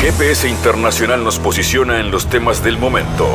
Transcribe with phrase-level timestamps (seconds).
[0.00, 3.28] GPS Internacional nos posiciona en los temas del momento.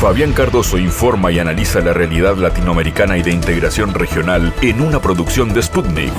[0.00, 5.52] Fabián Cardoso informa y analiza la realidad latinoamericana y de integración regional en una producción
[5.52, 6.12] de Sputnik.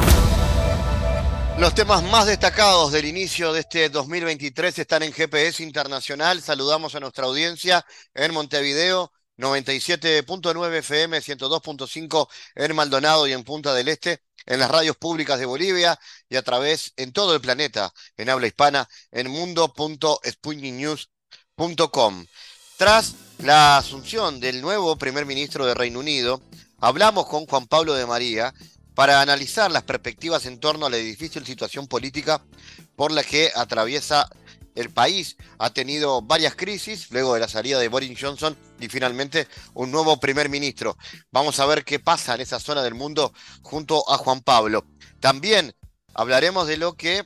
[1.57, 6.41] Los temas más destacados del inicio de este 2023 están en GPS Internacional.
[6.41, 13.87] Saludamos a nuestra audiencia en Montevideo, 97.9 FM, 102.5 en Maldonado y en Punta del
[13.87, 15.99] Este, en las radios públicas de Bolivia
[16.29, 22.25] y a través en todo el planeta, en habla hispana, en mundo.sputniknews.com.
[22.77, 26.41] Tras la asunción del nuevo primer ministro de Reino Unido,
[26.79, 28.53] hablamos con Juan Pablo de María
[28.95, 32.41] para analizar las perspectivas en torno a la difícil situación política
[32.95, 34.29] por la que atraviesa
[34.75, 35.37] el país.
[35.57, 40.19] Ha tenido varias crisis luego de la salida de Boris Johnson y finalmente un nuevo
[40.19, 40.97] primer ministro.
[41.31, 44.85] Vamos a ver qué pasa en esa zona del mundo junto a Juan Pablo.
[45.19, 45.73] También
[46.13, 47.25] hablaremos de lo que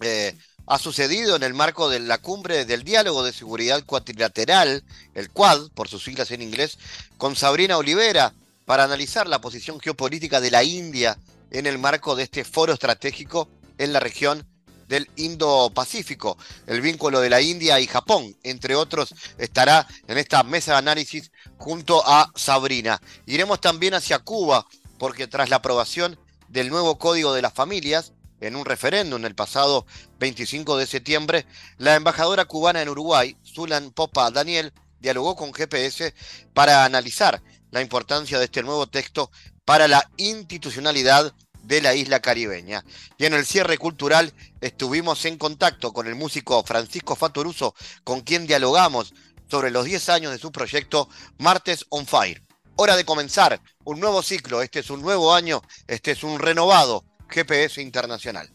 [0.00, 4.82] eh, ha sucedido en el marco de la cumbre del diálogo de seguridad cuatrilateral,
[5.14, 6.78] el Quad, por sus siglas en inglés,
[7.18, 8.34] con Sabrina Olivera,
[8.64, 11.18] para analizar la posición geopolítica de la India
[11.50, 14.46] en el marco de este foro estratégico en la región
[14.88, 16.36] del Indo-Pacífico.
[16.66, 21.30] El vínculo de la India y Japón, entre otros, estará en esta mesa de análisis
[21.56, 23.00] junto a Sabrina.
[23.26, 24.66] Iremos también hacia Cuba,
[24.98, 26.18] porque tras la aprobación
[26.48, 29.86] del nuevo Código de las Familias, en un referéndum el pasado
[30.18, 31.46] 25 de septiembre,
[31.78, 36.14] la embajadora cubana en Uruguay, Zulan Popa Daniel, dialogó con GPS
[36.52, 39.30] para analizar la importancia de este nuevo texto
[39.64, 42.84] para la institucionalidad de la isla caribeña.
[43.18, 48.46] Y en el cierre cultural estuvimos en contacto con el músico Francisco Fatoruso, con quien
[48.46, 49.14] dialogamos
[49.50, 52.42] sobre los 10 años de su proyecto Martes on Fire.
[52.76, 57.04] Hora de comenzar un nuevo ciclo, este es un nuevo año, este es un renovado
[57.28, 58.53] GPS Internacional.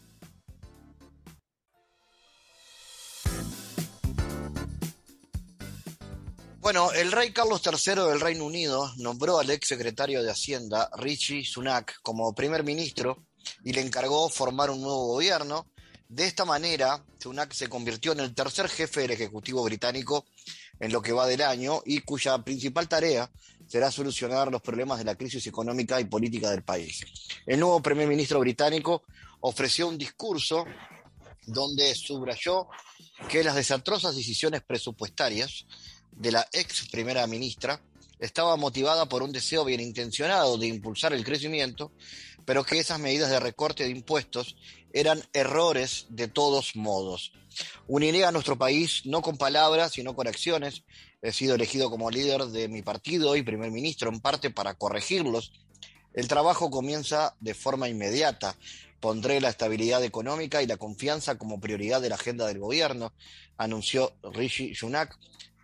[6.60, 11.42] Bueno, el rey Carlos III del Reino Unido nombró al ex secretario de Hacienda, Richie
[11.42, 13.24] Sunak, como primer ministro
[13.64, 15.72] y le encargó formar un nuevo gobierno.
[16.06, 20.26] De esta manera, Sunak se convirtió en el tercer jefe del Ejecutivo británico
[20.78, 23.30] en lo que va del año y cuya principal tarea
[23.66, 27.00] será solucionar los problemas de la crisis económica y política del país.
[27.46, 29.04] El nuevo primer ministro británico
[29.40, 30.66] ofreció un discurso
[31.46, 32.68] donde subrayó
[33.30, 35.64] que las desastrosas decisiones presupuestarias
[36.20, 37.80] de la ex primera ministra
[38.18, 41.92] estaba motivada por un deseo bien intencionado de impulsar el crecimiento,
[42.44, 44.56] pero que esas medidas de recorte de impuestos
[44.92, 47.32] eran errores de todos modos.
[47.86, 50.82] Uniré a nuestro país no con palabras, sino con acciones.
[51.22, 55.52] He sido elegido como líder de mi partido y primer ministro en parte para corregirlos.
[56.12, 58.56] El trabajo comienza de forma inmediata.
[59.00, 63.14] Pondré la estabilidad económica y la confianza como prioridad de la agenda del gobierno,
[63.56, 65.18] anunció Rishi Sunak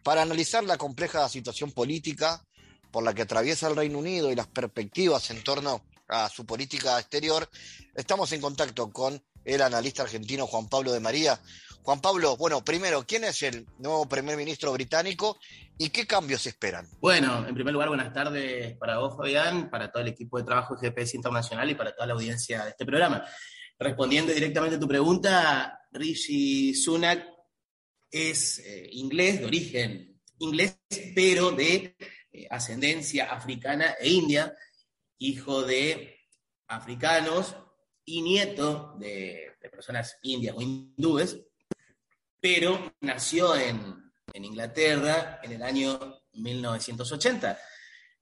[0.06, 2.40] para analizar la compleja situación política
[2.92, 6.96] por la que atraviesa el Reino Unido y las perspectivas en torno a su política
[7.00, 7.50] exterior,
[7.92, 11.40] estamos en contacto con el analista argentino Juan Pablo de María.
[11.82, 15.40] Juan Pablo, bueno, primero, ¿quién es el nuevo primer ministro británico
[15.76, 16.86] y qué cambios esperan?
[17.00, 20.76] Bueno, en primer lugar, buenas tardes para vos, Fabián, para todo el equipo de trabajo
[20.76, 23.24] de GPS Internacional y para toda la audiencia de este programa.
[23.76, 27.35] Respondiendo directamente a tu pregunta, Rishi Sunak
[28.10, 30.78] es eh, inglés, de origen inglés,
[31.14, 31.96] pero de
[32.32, 34.54] eh, ascendencia africana e india,
[35.18, 36.20] hijo de
[36.68, 37.56] africanos
[38.04, 41.38] y nieto de, personas indias o hindúes,
[42.40, 47.58] pero nació en, Inglaterra en el año 1980,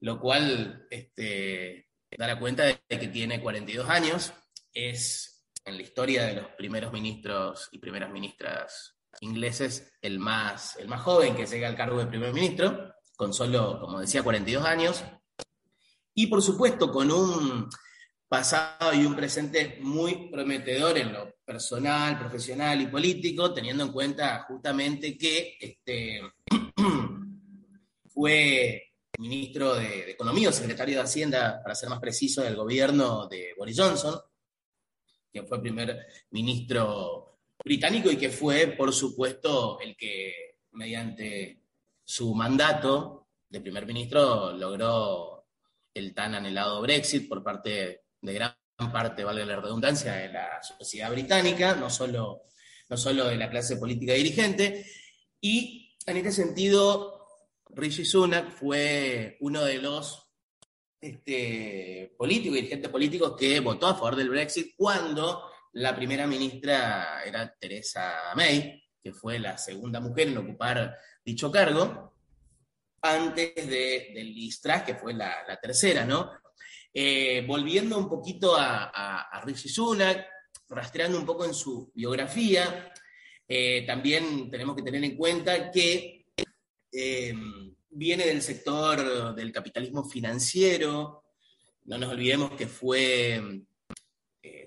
[0.00, 4.32] lo cual este, da la cuenta de que tiene 42 años,
[4.72, 10.88] es en la historia de los primeros ministros y primeras ministras ingleses el más, el
[10.88, 15.04] más joven que llega al cargo de primer ministro, con solo, como decía, 42 años,
[16.14, 17.68] y por supuesto con un
[18.28, 24.44] pasado y un presente muy prometedor en lo personal, profesional y político, teniendo en cuenta
[24.48, 26.20] justamente que este,
[28.12, 33.54] fue ministro de, Economía o secretario de Hacienda, para ser más preciso, del gobierno de
[33.56, 34.18] Boris Johnson,
[35.30, 41.60] quien fue primer ministro británico y que fue, por supuesto, el que mediante
[42.04, 45.46] su mandato de primer ministro logró
[45.92, 48.56] el tan anhelado Brexit por parte de gran
[48.92, 52.42] parte, valga la redundancia, de la sociedad británica, no solo,
[52.88, 54.84] no solo de la clase política dirigente.
[55.40, 57.26] Y en este sentido,
[57.70, 60.26] Rishi Sunak fue uno de los
[61.00, 67.52] este, políticos, dirigentes políticos que votó a favor del Brexit cuando la primera ministra era
[67.58, 72.14] Teresa May, que fue la segunda mujer en ocupar dicho cargo,
[73.02, 76.30] antes de, de Liz que fue la, tercera, ¿no?
[76.92, 78.84] Eh, volviendo un poquito a,
[79.20, 80.26] a, Rishi Sunak,
[80.68, 82.92] rastreando un poco en su biografía,
[83.46, 86.28] eh, también tenemos que tener en cuenta que
[86.92, 87.34] eh,
[87.90, 91.24] viene del sector del capitalismo financiero,
[91.84, 93.66] no nos olvidemos que fue,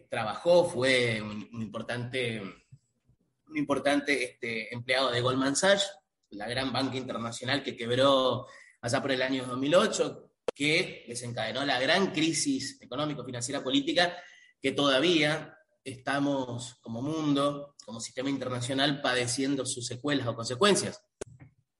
[0.09, 5.91] trabajó, fue un, importante, un importante este, empleado de Goldman Sachs,
[6.31, 8.47] la gran banca internacional que quebró
[8.81, 14.17] allá por el año 2008, que desencadenó la gran crisis económico-financiera política
[14.61, 21.01] que todavía estamos como mundo, como sistema internacional, padeciendo sus secuelas o consecuencias.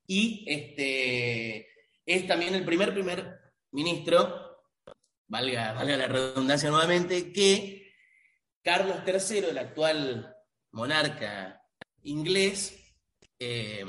[0.05, 1.67] Y este,
[2.05, 3.39] es también el primer primer
[3.71, 4.61] ministro,
[5.27, 7.86] valga, valga la redundancia nuevamente, que
[8.67, 10.35] Carlos III, el actual
[10.71, 11.63] monarca
[12.03, 12.77] inglés,
[13.39, 13.85] eh,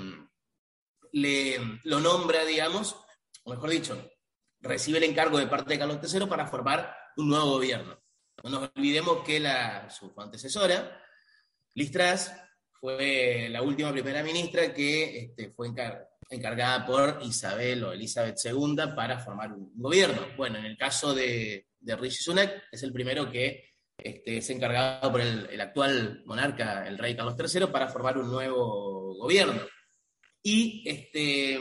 [1.10, 2.94] le, lo nombra, digamos,
[3.42, 4.08] o mejor dicho,
[4.60, 8.00] recibe el encargo de parte de Carlos III para formar un nuevo gobierno.
[8.44, 11.02] No nos olvidemos que la, su antecesora,
[11.74, 12.31] Liz Truss,
[12.70, 15.72] fue la última primera ministra que este, fue
[16.31, 20.24] encargada por Isabel o Elizabeth II para formar un gobierno.
[20.36, 23.68] Bueno, en el caso de, de Rishi Sunak, es el primero que
[23.98, 29.16] este, es encargado por el, actual monarca, el rey Carlos III, para formar un nuevo
[29.16, 29.60] gobierno.
[30.42, 31.58] Y este,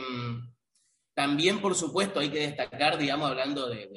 [1.14, 3.88] también, por supuesto, hay que destacar, digamos, hablando de,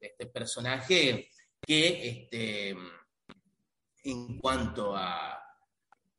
[0.00, 1.28] este personaje,
[1.60, 2.76] que este,
[4.04, 5.36] en cuanto a,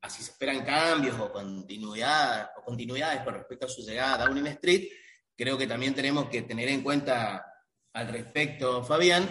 [0.10, 4.48] si se esperan cambios o, continuidad, o continuidades con respecto a su llegada a Downing
[4.48, 4.90] Street,
[5.36, 7.46] creo que también tenemos que tener en cuenta
[7.94, 9.28] al respecto, Fabián,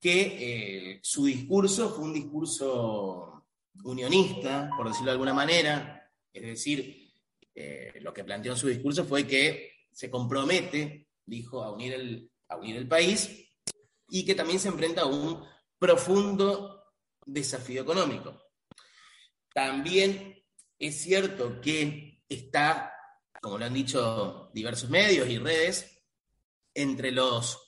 [0.00, 3.46] que eh, su discurso fue un discurso
[3.84, 7.12] unionista, por decirlo de alguna manera, es decir,
[7.54, 12.30] eh, lo que planteó en su discurso fue que se compromete, dijo, a unir, el,
[12.48, 13.52] a unir el país
[14.08, 15.44] y que también se enfrenta a un
[15.78, 16.84] profundo
[17.26, 18.40] desafío económico.
[19.52, 20.42] También
[20.78, 22.92] es cierto que está,
[23.40, 26.04] como lo han dicho diversos medios y redes,
[26.74, 27.67] entre los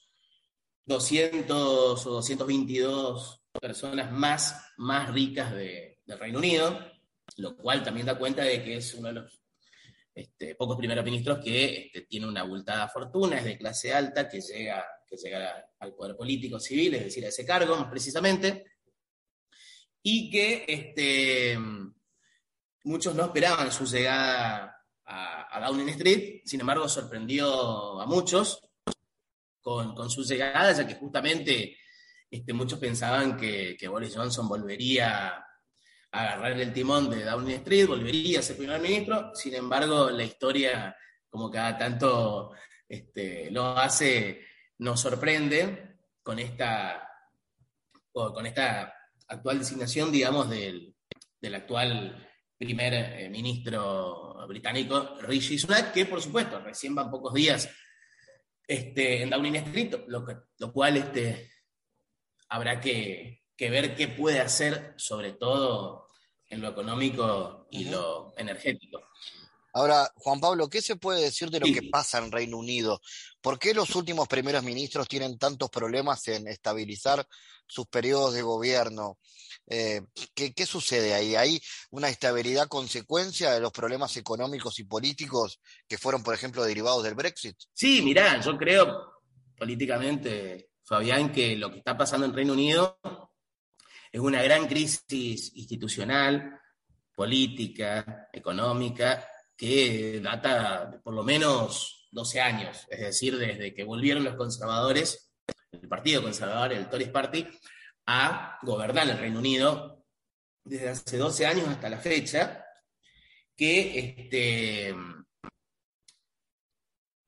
[0.85, 6.79] 200 o 222 personas más, más ricas de, del Reino Unido,
[7.37, 9.41] lo cual también da cuenta de que es uno de los
[10.15, 14.41] este, pocos primeros ministros que este, tiene una abultada fortuna, es de clase alta, que
[14.41, 18.65] llega, que llega al poder político civil, es decir, a ese cargo más precisamente,
[20.03, 21.59] y que este,
[22.85, 28.61] muchos no esperaban su llegada a, Downing Street, sin embargo sorprendió a muchos
[29.61, 31.77] con, su llegada, ya que justamente
[32.31, 35.45] este, muchos pensaban que, Boris Johnson volvería
[36.13, 40.97] agarrar el timón de Downing Street, volvería a ser primer ministro, sin embargo la historia,
[41.29, 42.53] como cada tanto
[42.89, 44.45] este, lo hace,
[44.79, 47.09] nos sorprende con esta,
[48.13, 48.93] con esta
[49.29, 50.95] actual designación, digamos, del,
[51.55, 52.29] actual
[52.59, 57.71] primer eh, ministro británico, Rishi Sunak, que por supuesto recién van pocos días
[58.71, 60.25] este, en Downing Street, lo,
[60.59, 61.51] lo cual este,
[62.49, 66.07] habrá que, que ver qué puede hacer, sobre todo
[66.47, 69.10] en lo económico y lo energético.
[69.73, 73.01] Ahora, Juan Pablo, ¿qué se puede decir de lo que pasa en Reino Unido?
[73.41, 77.27] ¿Por qué los últimos primeros ministros tienen tantos problemas en estabilizar
[77.67, 79.19] sus periodos de gobierno?
[79.69, 80.03] Eh,
[80.35, 81.37] ¿qué, ¿qué, sucede ahí?
[81.37, 81.61] ¿Hay
[81.91, 87.15] una estabilidad consecuencia de los problemas económicos y políticos que fueron, por ejemplo, derivados del
[87.15, 87.57] Brexit?
[87.73, 89.21] Sí, mirá, yo creo
[89.57, 92.99] políticamente, Fabián, que lo que está pasando en Reino Unido
[94.11, 96.59] es una gran crisis institucional,
[97.15, 99.25] política, económica,
[99.61, 105.31] que data por lo menos 12 años, es decir, desde que volvieron los conservadores,
[105.71, 107.47] el Partido Conservador, el Tories Party,
[108.07, 110.07] a gobernar el Reino Unido
[110.65, 112.65] desde hace 12 años hasta la fecha,
[113.55, 114.95] que este,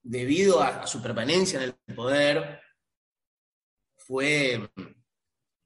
[0.02, 2.62] debido a su permanencia en el poder,
[3.98, 4.70] fue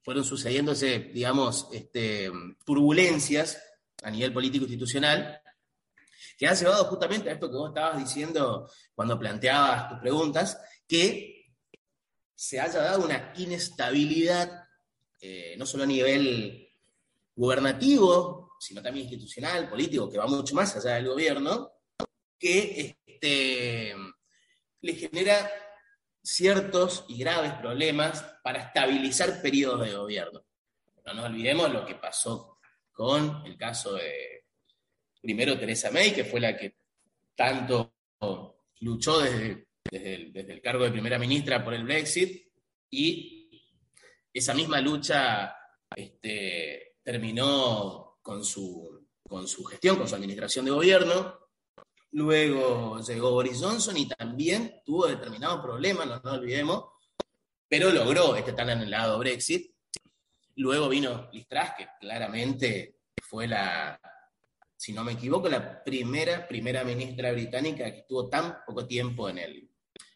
[0.01, 2.29] fueron sucediéndose, digamos, este,
[2.65, 3.57] turbulencias
[4.03, 5.41] a nivel político institucional,
[6.37, 11.53] que han llevado justamente a esto que vos estabas diciendo cuando planteabas tus preguntas, que
[12.35, 14.63] se haya dado una inestabilidad,
[15.19, 16.69] eh, no solo a nivel
[17.35, 21.71] gubernativo, sino también institucional, político, que va mucho más allá del gobierno,
[22.37, 23.95] que este,
[24.81, 25.49] le genera
[26.21, 30.43] ciertos y graves problemas para estabilizar periodos de gobierno.
[31.05, 32.59] No nos olvidemos lo que pasó
[32.91, 34.46] con el caso de,
[35.27, 36.77] primero Teresa May, que fue la que
[37.35, 37.93] tanto
[38.79, 42.47] luchó desde, desde, el, cargo de primera ministra por el Brexit,
[42.89, 43.49] y
[44.31, 45.53] esa misma lucha
[45.93, 51.37] este, terminó con su, con su gestión, con su administración de gobierno.
[52.11, 56.85] Luego llegó Boris Johnson y también tuvo determinados problemas, no nos olvidemos,
[57.67, 59.75] pero logró este tan anhelado Brexit.
[60.55, 63.99] Luego vino Liz Truss, que claramente fue la,
[64.77, 69.39] si no me equivoco, la primera primera ministra británica que estuvo tan poco tiempo en,
[69.39, 69.69] el,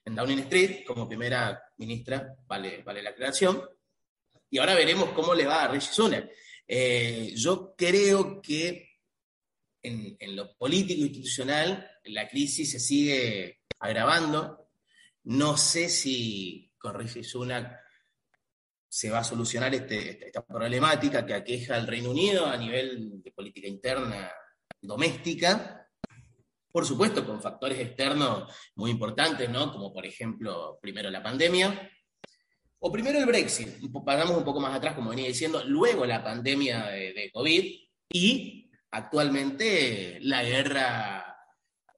[0.06, 3.62] en Downing Street como primera ministra, vale, vale la creación.
[4.52, 6.30] Y ahora veremos cómo le va a Rishi Sunak.
[6.68, 9.00] Eh, yo creo que
[9.82, 14.70] en, lo político institucional la crisis se sigue agravando.
[15.24, 17.80] No sé si con Rishi Sunak
[18.88, 23.32] se va a solucionar este, esta problemática que aqueja al Reino Unido a nivel de
[23.32, 24.32] política interna
[24.82, 25.88] doméstica,
[26.72, 29.72] por supuesto con factores externos muy importantes, ¿no?
[29.72, 31.92] Como por ejemplo, primero la pandemia,
[32.80, 33.70] o primero el Brexit,
[34.04, 37.76] pasamos un poco más atrás, como venía diciendo, luego la pandemia de, COVID
[38.10, 41.38] y actualmente la guerra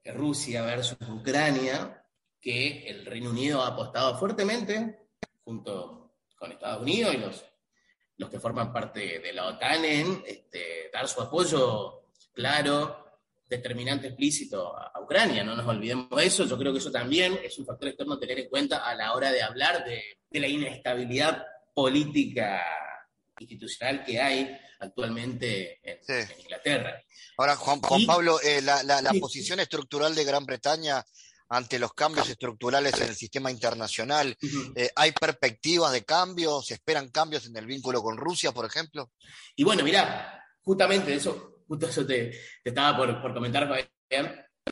[0.04, 2.04] Rusia versus Ucrania,
[2.38, 5.08] que el Reino Unido ha apostado fuertemente
[5.42, 7.44] junto con Estados Unidos y los,
[8.18, 12.03] los que forman parte de la OTAN en este, dar su apoyo
[12.34, 15.44] claro, determinante, explícito a, Ucrania.
[15.44, 16.44] No nos olvidemos de eso.
[16.46, 19.12] Yo creo que eso también es un factor externo a tener en cuenta a la
[19.14, 20.02] hora de hablar de,
[20.40, 22.60] la inestabilidad política
[23.38, 26.00] institucional que hay actualmente en,
[26.40, 27.00] Inglaterra.
[27.36, 31.04] Ahora, Juan, Pablo, eh, la, la posición estructural de Gran Bretaña
[31.48, 34.36] ante los cambios estructurales en el sistema internacional.
[34.74, 36.66] Eh, ¿Hay perspectivas de cambios?
[36.66, 39.10] ¿Se esperan cambios en el vínculo con Rusia, por ejemplo?
[39.54, 43.68] Y bueno, mira, justamente eso, justo eso te, estaba por, comentar,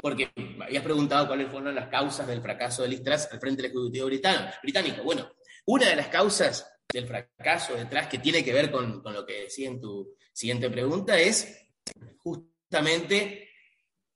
[0.00, 0.30] porque
[0.60, 5.02] habías preguntado cuáles fueron las causas del fracaso de Listras al frente del Ejecutivo británico.
[5.02, 5.30] Bueno,
[5.66, 9.68] una de las causas del fracaso detrás que tiene que ver con lo que decía
[9.68, 11.66] en tu siguiente pregunta es
[12.18, 13.48] justamente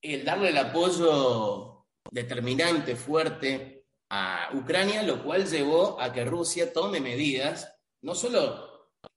[0.00, 7.00] el darle el apoyo determinante, fuerte a Ucrania, lo cual llevó a que Rusia tome
[7.00, 8.65] medidas, no solo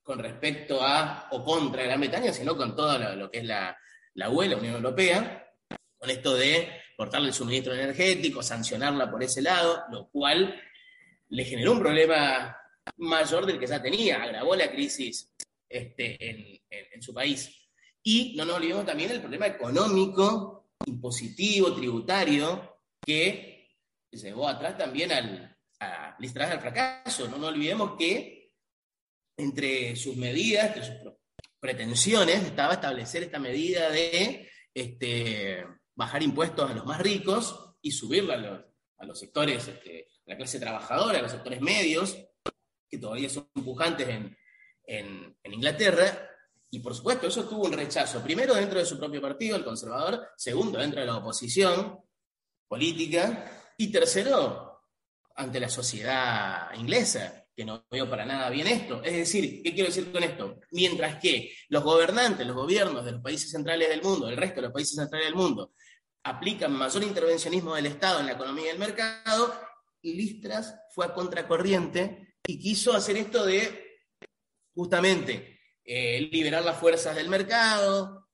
[0.09, 3.77] con respecto a o contra Gran Bretaña, sino con todo lo, que es la,
[4.15, 5.47] la UE, la Unión Europea,
[5.99, 10.59] con esto de cortarle el suministro energético, sancionarla por ese lado, lo cual
[11.27, 12.57] le generó un problema
[12.97, 15.31] mayor del que ya tenía, agravó la crisis
[15.69, 16.17] este,
[16.71, 17.69] en, su país.
[18.01, 23.75] Y no nos olvidemos también del problema económico, impositivo, tributario, que
[24.09, 27.27] llevó atrás también al, a al fracaso.
[27.27, 28.38] No nos olvidemos que
[29.39, 30.95] entre sus medidas, entre sus
[31.59, 35.65] pretensiones, estaba establecer esta medida de este,
[35.95, 38.65] bajar impuestos a los más ricos y subirla a los,
[38.97, 42.17] a los sectores, este, la clase trabajadora, a los sectores medios,
[42.89, 44.37] que todavía son pujantes en,
[44.83, 46.29] en, en Inglaterra,
[46.71, 50.29] y por supuesto, eso tuvo un rechazo, primero dentro de su propio partido, el conservador,
[50.37, 51.99] segundo dentro de la oposición,
[52.67, 54.81] política, y tercero,
[55.35, 59.03] ante la sociedad inglesa, que no veo para nada bien esto.
[59.03, 60.61] Es decir, ¿qué quiero decir con esto?
[60.71, 64.67] Mientras que los gobernantes, los gobiernos de los países centrales del mundo, el resto de
[64.67, 65.73] los países centrales del mundo,
[66.23, 69.53] aplican mayor intervencionismo del Estado en la economía y el mercado,
[70.01, 73.97] Listras fue a contracorriente y quiso hacer esto de
[74.73, 78.29] justamente eh, liberar las fuerzas del mercado,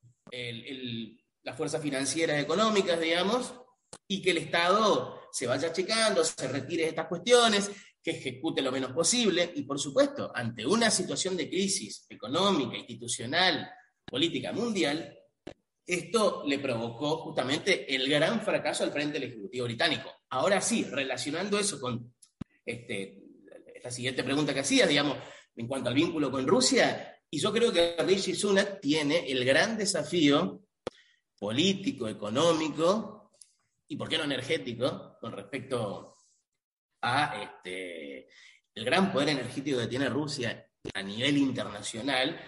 [1.41, 3.55] las fuerzas financieras económicas, digamos,
[4.07, 7.71] y que el Estado se vaya checando, se retire de estas cuestiones,
[8.05, 13.67] que ejecute lo menos posible y, por supuesto, ante una situación de crisis económica, institucional,
[14.05, 15.17] política mundial,
[15.83, 20.11] esto le provocó justamente el gran fracaso al frente del Ejecutivo británico.
[20.29, 22.13] Ahora sí, relacionando eso con
[22.63, 23.23] este,
[23.83, 25.17] la siguiente pregunta que hacías, digamos,
[25.55, 29.79] en cuanto al vínculo con Rusia, y yo creo que Rishi Sunak tiene el gran
[29.79, 30.61] desafío
[31.39, 33.31] político, económico,
[33.87, 36.14] y por qué no energético, con respecto
[37.01, 38.27] a este,
[38.73, 42.39] el gran poder energético que tiene Rusia a nivel internacional,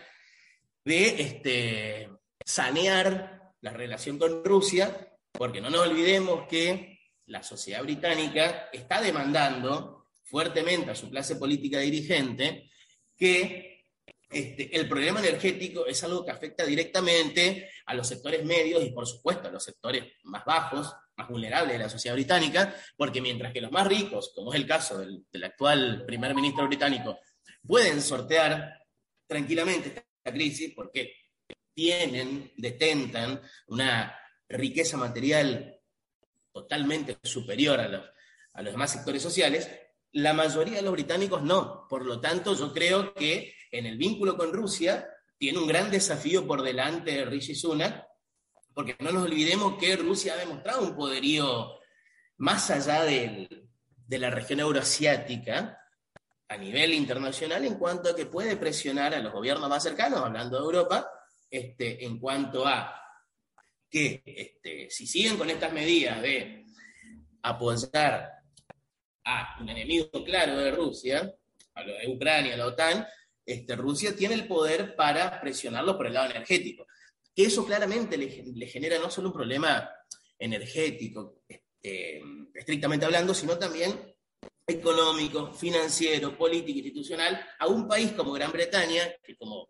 [0.83, 2.09] de este,
[2.45, 10.07] sanear la relación con Rusia, porque no nos olvidemos que la sociedad británica está demandando
[10.23, 12.69] fuertemente a su clase política dirigente
[13.15, 13.85] que
[14.29, 19.07] este, el problema energético es algo que afecta directamente a los sectores medios y, por
[19.07, 23.61] supuesto, a los sectores más bajos más vulnerables de la sociedad británica, porque mientras que
[23.61, 27.19] los más ricos, como es el caso del, actual primer ministro británico,
[27.65, 28.85] pueden sortear
[29.25, 31.13] tranquilamente esta crisis, porque
[31.73, 34.15] tienen, detentan una
[34.47, 35.79] riqueza material
[36.51, 38.05] totalmente superior a los,
[38.53, 39.69] a los demás sectores sociales,
[40.13, 41.87] la mayoría de los británicos no.
[41.89, 45.07] Por lo tanto, yo creo que en el vínculo con Rusia
[45.37, 48.06] tiene un gran desafío por delante de Rishi Sunak,
[48.77, 51.79] porque no nos olvidemos que Rusia ha demostrado un poderío
[52.37, 53.49] más allá de
[54.07, 55.81] la región euroasiática
[56.47, 60.59] a nivel internacional en cuanto a que puede presionar a los gobiernos más cercanos, hablando
[60.59, 61.09] de Europa,
[61.49, 62.93] este, en cuanto a
[63.89, 66.63] que este, si siguen con estas medidas de
[67.41, 68.31] apoyar
[69.23, 71.33] a un enemigo claro de Rusia,
[71.73, 73.07] a lo de Ucrania, a la OTAN,
[73.43, 76.85] este, Rusia tiene el poder para presionarlo por el lado energético.
[77.37, 79.87] Que eso claramente le, genera no solo un problema
[80.39, 82.19] energético, este,
[82.51, 83.93] estrictamente hablando, sino también
[84.65, 89.69] económico, financiero, político, institucional, a un país como Gran Bretaña, que como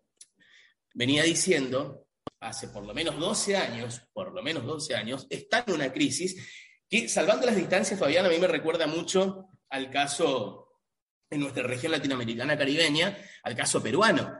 [0.94, 2.06] venía diciendo,
[2.40, 6.72] hace por lo menos 12 años, por lo menos 12 años, está en una crisis
[6.88, 10.80] que, salvando las distancias, Fabián, a mí me recuerda mucho al caso
[11.28, 14.38] en nuestra región latinoamericana caribeña, al caso peruano,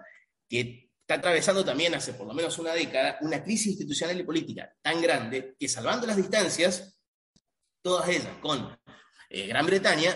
[0.49, 4.77] que está atravesando también hace por lo menos una década una crisis institucional y política
[4.83, 7.01] tan grande que, salvando las distancias,
[7.81, 8.79] todas ellas con
[9.31, 10.15] eh, Gran Bretaña,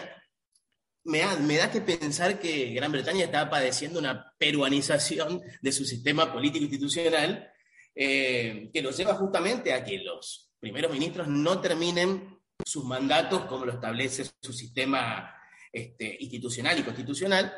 [1.04, 5.87] me da, me da, que pensar que Gran Bretaña está padeciendo una peruanización de su
[5.87, 7.50] sistema político institucional
[7.94, 13.64] eh, que lo lleva justamente a que los primeros ministros no terminen sus mandatos como
[13.64, 15.34] lo establece su sistema
[15.72, 17.50] este, institucional y constitucional,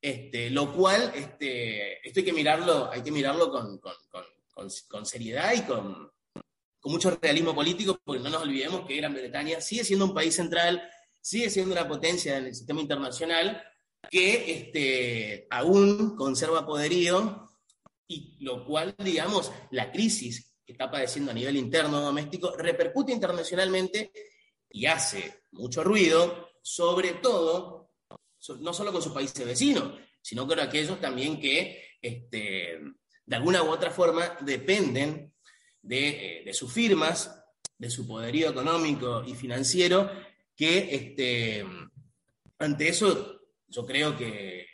[0.00, 6.10] este, lo cual este, esto hay que mirarlo, hay que mirarlo con, seriedad y con,
[6.84, 10.82] mucho realismo político, porque no nos olvidemos que Gran Bretaña sigue siendo un país central,
[11.20, 13.62] sigue siendo una potencia en el sistema internacional,
[14.10, 17.46] que este, aún conserva poderío
[18.08, 24.10] y lo cual, digamos, la crisis que está padeciendo a nivel interno doméstico repercute internacionalmente
[24.70, 27.79] y hace mucho ruido, sobre todo,
[28.60, 32.80] no solo con sus países vecinos, sino con aquellos también que este,
[33.26, 35.32] de alguna u otra forma dependen
[35.82, 37.42] de, eh, sus firmas,
[37.78, 40.10] de su poderío económico y financiero,
[40.54, 41.64] que este,
[42.58, 44.66] ante eso yo creo que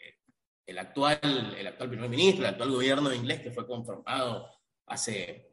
[0.67, 4.49] el actual, el actual primer ministro, el actual gobierno inglés que fue conformado
[4.87, 5.53] hace,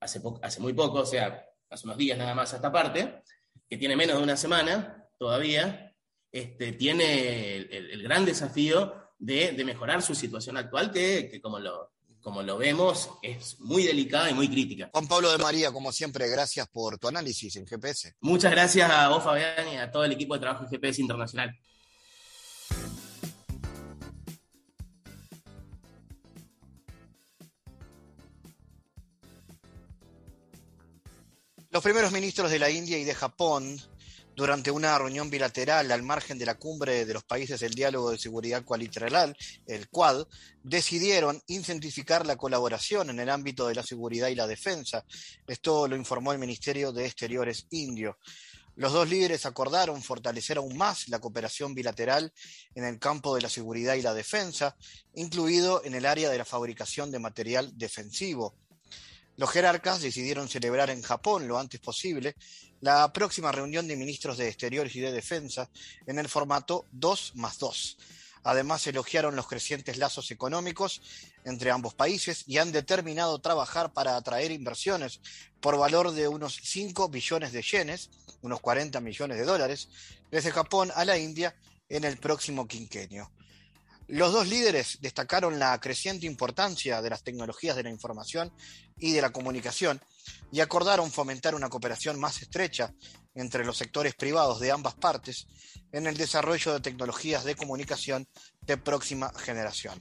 [0.00, 3.22] hace, hace muy poco, o sea, hace unos días nada más a esta parte,
[3.68, 5.89] que tiene menos de una semana todavía,
[6.32, 12.58] este, tiene el, gran desafío de, mejorar su situación actual, que, como, lo, como lo
[12.58, 14.90] vemos es muy delicada y muy crítica.
[14.92, 18.14] Juan Pablo de María, como siempre, gracias por tu análisis en GPS.
[18.20, 21.58] Muchas gracias a vos, Fabián, y a todo el equipo de trabajo en GPS Internacional.
[31.72, 33.80] Los primeros ministros de la India y de Japón,
[34.34, 38.18] durante una reunión bilateral al margen de la cumbre de los países del diálogo de
[38.18, 40.26] seguridad cualilateral, el Quad,
[40.62, 45.04] decidieron incentivar la colaboración en el ámbito de la seguridad y la defensa.
[45.46, 48.18] Esto lo informó el Ministerio de Exteriores indio.
[48.76, 52.32] Los dos líderes acordaron fortalecer aún más la cooperación bilateral
[52.74, 54.76] en el campo de la seguridad y la defensa,
[55.14, 58.54] incluido en el área de la fabricación de material defensivo.
[59.40, 62.36] Los jerarcas decidieron celebrar en Japón lo antes posible
[62.82, 65.70] la próxima reunión de ministros de Exteriores y de Defensa
[66.06, 67.96] en el formato 2 más 2.
[68.42, 71.00] Además, elogiaron los crecientes lazos económicos
[71.46, 75.22] entre ambos países y han determinado trabajar para atraer inversiones
[75.60, 78.10] por valor de unos 5 billones de yenes,
[78.42, 79.88] unos 40 millones de dólares,
[80.30, 81.56] desde Japón a la India
[81.88, 83.32] en el próximo quinquenio.
[84.12, 88.52] Los dos líderes destacaron la creciente importancia de las tecnologías de la información
[88.98, 90.00] y de la comunicación
[90.50, 92.92] y acordaron fomentar una cooperación más estrecha
[93.36, 95.46] entre los sectores privados de ambas partes
[95.92, 98.26] en el desarrollo de tecnologías de comunicación
[98.62, 100.00] de próxima generación.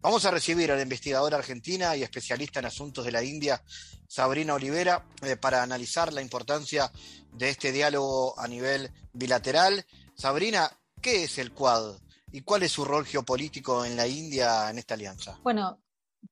[0.00, 3.60] Vamos a recibir a la investigadora argentina y especialista en asuntos de la India,
[4.06, 6.92] Sabrina Olivera, eh, para analizar la importancia
[7.32, 9.84] de este diálogo a nivel bilateral.
[10.14, 12.01] Sabrina, ¿qué es el Quad?
[12.32, 15.38] ¿Y cuál es su rol geopolítico en la India en esta alianza?
[15.42, 15.78] Bueno,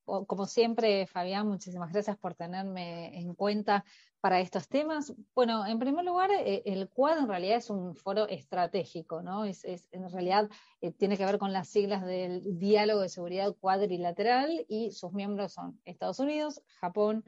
[0.04, 3.84] como siempre, Fabián, muchísimas gracias por tenerme en cuenta
[4.20, 5.12] para estos temas.
[5.34, 9.44] Bueno, en primer lugar, eh, el Quad en realidad es un foro estratégico, ¿no?
[9.44, 10.48] Es, en realidad
[10.80, 15.52] eh, tiene que ver con las siglas del diálogo de seguridad cuadrilateral y sus miembros
[15.52, 17.24] son Estados Unidos, Japón,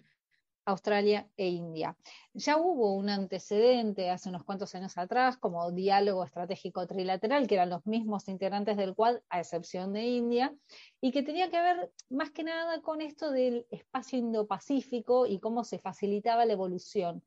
[0.64, 1.96] Australia e India.
[2.34, 7.70] Ya hubo un antecedente hace unos cuantos años atrás como diálogo estratégico trilateral, que eran
[7.70, 10.54] los mismos integrantes del Quad, a excepción de India,
[11.00, 15.64] y que tenía que ver más que nada con esto del espacio Indo-Pacífico y cómo
[15.64, 17.22] se facilitaba la evolución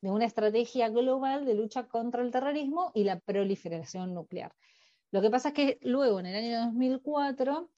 [0.00, 4.52] de una estrategia global de lucha contra el terrorismo y la proliferación nuclear.
[5.12, 7.68] Lo que pasa es que luego, en el año 2004,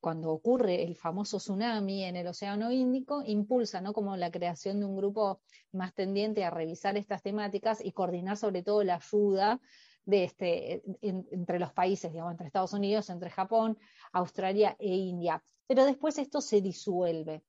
[0.00, 4.96] cuando ocurre el famoso tsunami en el Océano Índico, impulsa como la creación de un
[4.96, 5.40] grupo
[5.72, 9.60] más tendiente a revisar estas temáticas y coordinar sobre todo la ayuda
[10.06, 13.78] este, entre los países, digamos, entre Estados Unidos, entre Japón,
[14.12, 15.42] Australia e India.
[15.66, 17.42] Pero después esto se disuelve.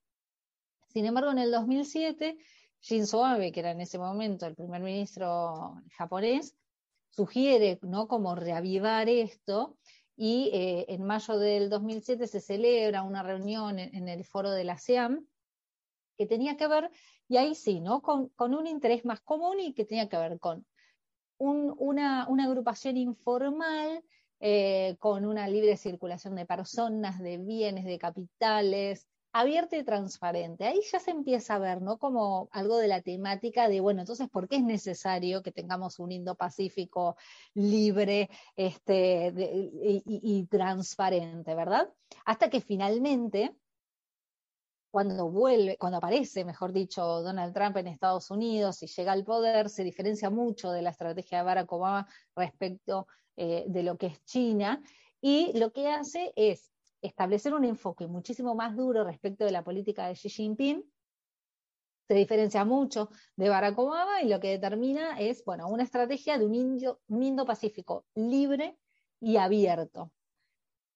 [0.87, 2.37] Sin embargo, en el 2007,
[2.81, 6.55] Shinzo Abe, que era en ese momento el primer ministro japonés,
[7.09, 8.07] sugiere ¿no?
[8.07, 9.77] como reavivar esto
[10.21, 14.77] y eh, en mayo del 2007 se celebra una reunión en, el foro de la
[14.77, 15.25] SEAM
[16.17, 16.91] que tenía que ver,
[17.29, 18.01] y ahí sí, ¿no?
[18.01, 20.65] Con, un interés más común y que tenía que ver con
[21.37, 24.03] una, agrupación informal
[24.41, 30.65] eh, con una libre circulación de personas, de bienes, de capitales, abierta y transparente.
[30.65, 31.97] Ahí ya se empieza a ver, ¿no?
[31.97, 36.11] Como algo de la temática de, bueno, entonces, ¿por qué es necesario que tengamos un
[36.11, 37.15] Indo-Pacífico
[37.53, 39.33] libre este,
[40.05, 41.93] y, transparente, ¿verdad?
[42.25, 43.55] Hasta que finalmente,
[44.91, 49.69] cuando vuelve, cuando aparece, mejor dicho, Donald Trump en Estados Unidos y llega al poder,
[49.69, 54.25] se diferencia mucho de la estrategia de Barack Obama respecto eh, de lo que es
[54.25, 54.81] China.
[55.21, 60.07] Y lo que hace es establecer un enfoque muchísimo más duro respecto de la política
[60.07, 60.83] de Xi Jinping,
[62.09, 66.45] se diferencia mucho de Barack Obama y lo que determina es, bueno, una estrategia de
[66.45, 68.79] un, Indo-Pacífico libre
[69.19, 70.11] y abierto.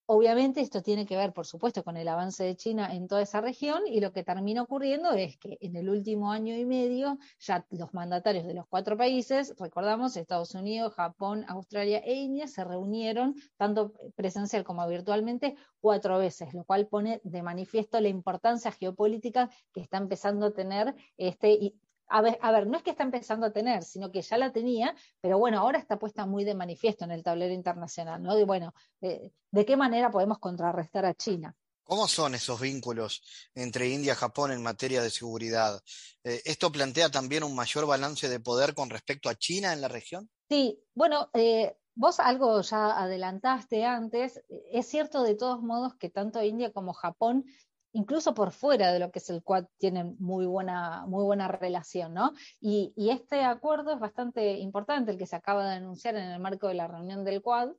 [0.06, 3.40] Obviamente esto tiene que ver, por supuesto, con el avance de China en toda esa
[3.40, 7.66] región y lo que termina ocurriendo es que en el último año y medio ya
[7.70, 13.34] los mandatarios de los cuatro países, recordamos, Estados Unidos, Japón, Australia e India, se reunieron
[13.56, 19.80] tanto presencial como virtualmente cuatro veces, lo cual pone de manifiesto la importancia geopolítica que
[19.80, 21.72] está empezando a tener este,
[22.08, 25.38] a ver, no es que está empezando a tener, sino que ya la tenía, pero
[25.38, 28.34] bueno, ahora está puesta muy de manifiesto en el tablero internacional, ¿no?
[28.34, 29.32] De bueno, de,
[29.66, 31.56] qué manera podemos contrarrestar a China.
[31.82, 33.22] ¿Cómo son esos vínculos
[33.54, 35.82] entre India y Japón en materia de seguridad?
[36.22, 39.88] Eh, ¿Esto plantea también un mayor balance de poder con respecto a China en la
[39.88, 40.30] región?
[40.48, 44.42] Sí, bueno, eh, vos algo ya adelantaste antes.
[44.72, 47.44] Es cierto de todos modos que tanto India como Japón
[47.94, 52.12] incluso por fuera de lo que es el Quad, tienen muy buena, muy buena relación,
[52.12, 52.32] ¿no?
[52.60, 56.68] Y, este acuerdo es bastante importante, el que se acaba de anunciar en el marco
[56.68, 57.70] de la reunión del Quad,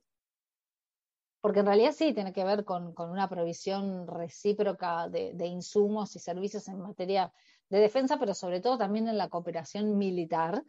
[1.42, 6.66] porque en realidad sí tiene que ver con, una provisión recíproca de, insumos y servicios
[6.68, 7.30] en materia
[7.68, 10.64] de defensa, pero sobre todo también en la cooperación militar.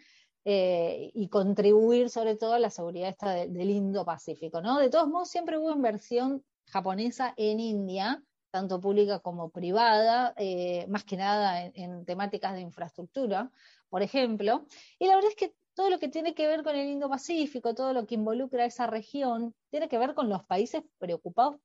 [0.49, 4.79] Eh, y contribuir sobre todo a la seguridad esta del Indo-Pacífico, ¿no?
[4.79, 11.03] De todos modos, siempre hubo inversión japonesa en India, tanto pública como privada, eh, más
[11.03, 13.51] que nada en, temáticas de infraestructura,
[13.89, 14.65] por ejemplo.
[14.99, 17.93] Y la verdad es que todo lo que tiene que ver con el Indo-Pacífico, todo
[17.93, 21.57] lo que involucra a esa región, tiene que ver con los países preocupados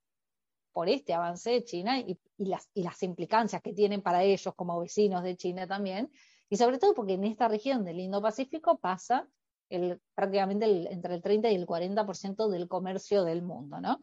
[0.73, 5.37] por este avance de China y, las, implicancias que tienen para ellos como vecinos de
[5.37, 6.11] China también,
[6.49, 9.29] y sobre todo porque en esta región del Indo-Pacífico pasa
[9.71, 14.01] el, prácticamente entre el 30 y el 40% del comercio del mundo, ¿no?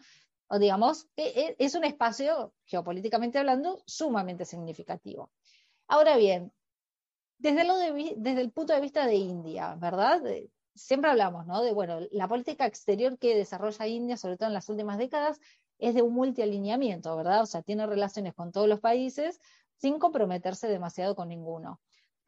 [0.49, 5.31] O digamos, e, es un espacio, geopolíticamente hablando, sumamente significativo.
[5.87, 6.51] Ahora bien,
[7.37, 10.21] desde, lo desde el punto de vista de India, ¿verdad?
[10.75, 11.61] Siempre hablamos, ¿no?
[11.61, 15.39] De, bueno, la política exterior que desarrolla India, sobre todo en las últimas décadas,
[15.77, 17.43] es de un multialineamiento, ¿verdad?
[17.43, 19.39] O sea, tiene relaciones con todos los países
[19.77, 21.79] sin comprometerse demasiado con ninguno.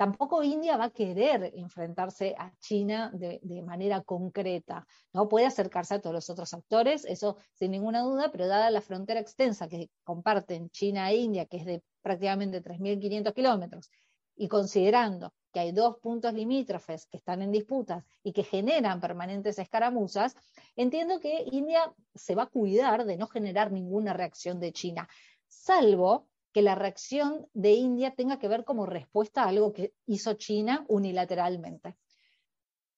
[0.02, 5.30] Tampoco India va a querer enfrentarse a China de, manera concreta, ¿no?
[5.30, 9.20] Puede acercarse a todos los otros actores, eso sin ninguna duda, pero dada la frontera
[9.20, 13.92] extensa que comparten China e India, que es de prácticamente 3.500 kilómetros,
[14.36, 19.60] y considerando que hay dos puntos limítrofes que están en disputas y que generan permanentes
[19.60, 20.36] escaramuzas,
[20.76, 25.08] entiendo que India se va a cuidar de no generar ninguna reacción de China,
[25.48, 30.34] salvo que la reacción de India tenga que ver como respuesta a algo que hizo
[30.34, 31.98] China unilateralmente.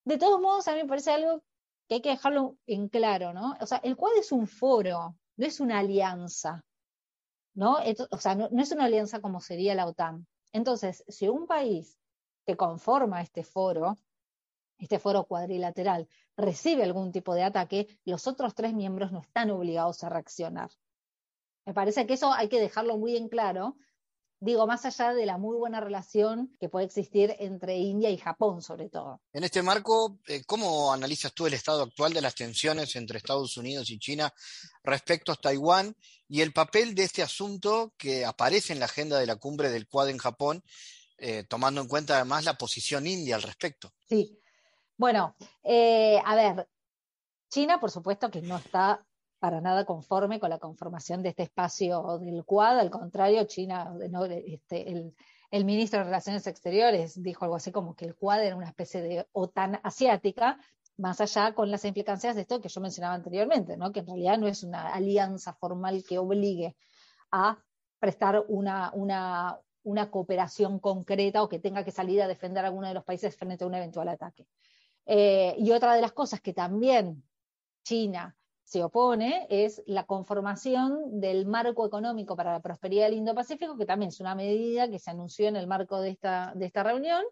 [0.05, 1.43] De todos modos, a mí me parece algo
[1.87, 3.55] que hay que dejarlo en claro, ¿no?
[3.59, 6.63] O sea, el Quad es un foro, no es una alianza,
[7.53, 7.77] ¿no?
[8.11, 10.27] O sea, no, es una alianza como sería la OTAN.
[10.51, 11.97] Entonces, si un país
[12.45, 13.97] que conforma este foro,
[14.77, 20.03] este foro cuadrilateral, recibe algún tipo de ataque, los otros tres miembros no están obligados
[20.03, 20.71] a reaccionar.
[21.65, 23.78] Me parece que eso hay que dejarlo muy en claro,
[24.43, 28.62] Digo, más allá de la muy buena relación que puede existir entre India y Japón,
[28.62, 29.21] sobre todo.
[29.32, 33.56] En este marco, eh, ¿cómo analizas tú el estado actual de las tensiones entre Estados
[33.56, 34.34] Unidos y China
[34.84, 35.95] respecto a Taiwán
[36.28, 39.88] y el papel de este asunto que aparece en la agenda de la cumbre del
[39.88, 40.62] Quad en Japón,
[41.17, 43.93] eh, tomando en cuenta además la posición india al respecto?
[44.10, 44.38] Sí.
[44.97, 46.67] Bueno, eh, a ver,
[47.49, 49.08] China, por supuesto que no está
[49.43, 53.93] para nada conforme con la conformación de este espacio del Quad, al contrario, China,
[54.45, 55.13] este,
[55.51, 59.01] el, ministro de Relaciones Exteriores dijo algo así como que el Quad era una especie
[59.01, 60.58] de OTAN asiática,
[60.95, 63.91] más allá con las implicancias de esto que yo mencionaba anteriormente, ¿no?
[63.91, 66.77] que en realidad no es una alianza formal que obligue
[67.32, 67.58] a
[67.99, 69.60] prestar una
[70.10, 73.65] cooperación concreta o que tenga que salir a defender a alguno de los países frente
[73.65, 74.47] a un eventual ataque.
[75.06, 77.25] Eh, y otra de las cosas que también
[77.84, 83.86] China se opone es la conformación del marco económico para la prosperidad del Indo-Pacífico, que
[83.86, 87.23] también es una medida que se anunció en el marco de esta, de esta reunión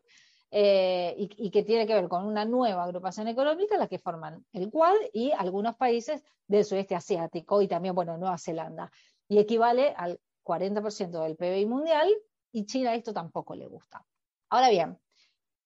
[0.53, 4.69] eh, y, que tiene que ver con una nueva agrupación económica, la que forman el
[4.69, 8.91] Quad y algunos países del sudeste asiático y también, bueno, Nueva Zelanda.
[9.29, 12.09] Y equivale al 40% del PBI mundial
[12.51, 14.05] y China esto tampoco le gusta.
[14.49, 14.99] Ahora bien,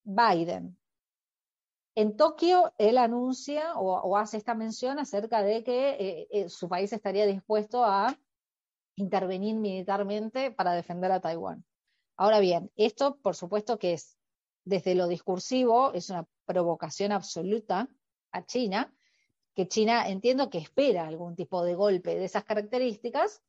[0.04, 0.78] Biden
[1.96, 6.92] en Tokio, él anuncia o, hace esta mención acerca de que eh, eh, su país
[6.92, 8.18] estaría dispuesto a
[8.98, 11.66] intervenir militarmente para defender a Taiwán.
[12.18, 14.18] Ahora bien, esto por supuesto que es,
[14.66, 17.88] desde lo discursivo, es una provocación absoluta
[18.32, 18.94] a China,
[19.54, 23.42] que China entiendo que espera algún tipo de golpe de esas características,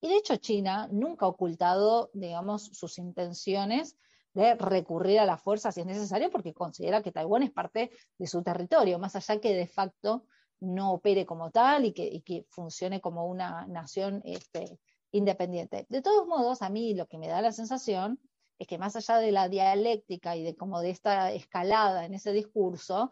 [0.00, 3.96] y de hecho China nunca ha ocultado, digamos, sus intenciones
[4.34, 8.26] de recurrir a la fuerza si es necesario, porque considera que Taiwán es parte de
[8.26, 10.24] su territorio, más allá que de facto
[10.60, 14.78] no opere como tal y que, funcione como una nación este,
[15.12, 15.86] independiente.
[15.88, 18.18] De todos modos, a mí lo que me da la sensación
[18.58, 22.32] es que más allá de la dialéctica y de como de esta escalada en ese
[22.32, 23.10] discurso,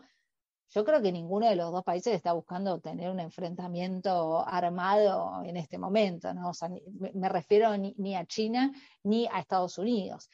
[0.71, 5.57] yo creo que ninguno de los dos países está buscando tener un enfrentamiento armado en
[5.57, 6.51] este momento, ¿no?
[7.15, 8.73] me, refiero ni, a China
[9.05, 10.29] ni a Estados Unidos.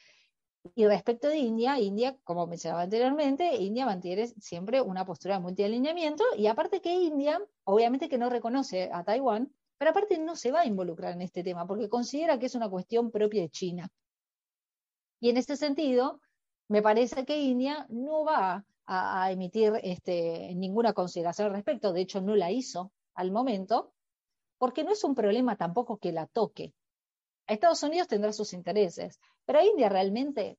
[0.75, 6.23] Y respecto de India, India, como mencionaba anteriormente, India mantiene siempre una postura de multialineamiento
[6.37, 10.61] y aparte que India, obviamente que no reconoce a Taiwán, pero aparte no se va
[10.61, 13.89] a involucrar en este tema porque considera que es una cuestión propia de China.
[15.19, 16.21] Y en este sentido,
[16.69, 22.21] me parece que India no va a, emitir este, ninguna consideración al respecto, de hecho
[22.21, 23.93] no la hizo al momento,
[24.57, 26.73] porque no es un problema tampoco que la toque.
[27.47, 30.57] Estados Unidos tendrá sus intereses, pero a India realmente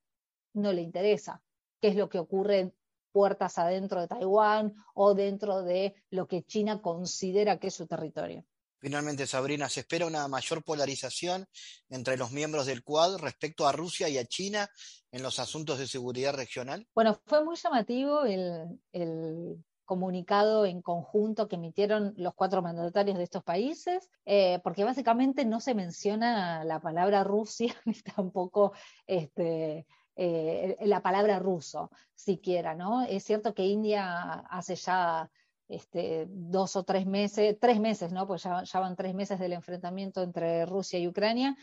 [0.53, 1.41] no le interesa
[1.81, 2.73] qué es lo que ocurre
[3.11, 8.45] puertas adentro de Taiwán o dentro de lo que China considera que es su territorio.
[8.85, 11.47] Finalmente, Sabrina, ¿se espera una mayor polarización
[11.89, 14.69] entre los miembros del Quad respecto a Rusia y a China
[15.11, 16.87] en los asuntos de seguridad regional?
[16.93, 23.43] Bueno, fue muy llamativo el, comunicado en conjunto que emitieron los cuatro mandatarios de estos
[23.43, 28.73] países, eh, porque básicamente no se menciona la palabra Rusia ni tampoco
[29.07, 33.03] este, eh, la palabra ruso siquiera, ¿no?
[33.03, 35.29] Es cierto que India hace ya
[35.67, 38.27] este, dos o tres meses, tres meses, ¿no?
[38.27, 41.57] Pues ya, van tres meses del enfrentamiento entre Rusia y Ucrania.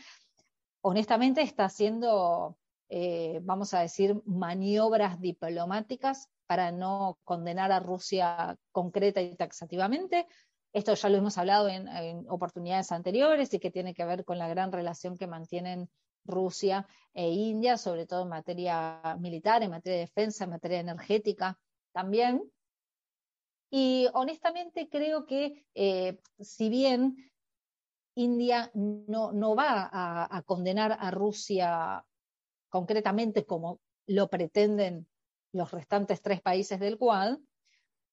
[0.81, 2.57] Honestamente está haciendo,
[2.89, 10.27] eh, vamos a decir, maniobras diplomáticas para no condenar a Rusia concreta y taxativamente.
[10.71, 11.87] Esto ya lo hemos hablado en,
[12.29, 15.89] oportunidades anteriores y que tiene que ver con la gran relación que mantienen
[16.23, 21.57] Rusia e India, sobre todo en materia militar, en materia de defensa, en materia energética
[21.91, 22.43] también.
[23.71, 27.31] Y honestamente creo que eh, si bien
[28.13, 32.05] India no, no va a, a, condenar a Rusia
[32.69, 35.07] concretamente como lo pretenden
[35.53, 37.37] los restantes tres países del Quad,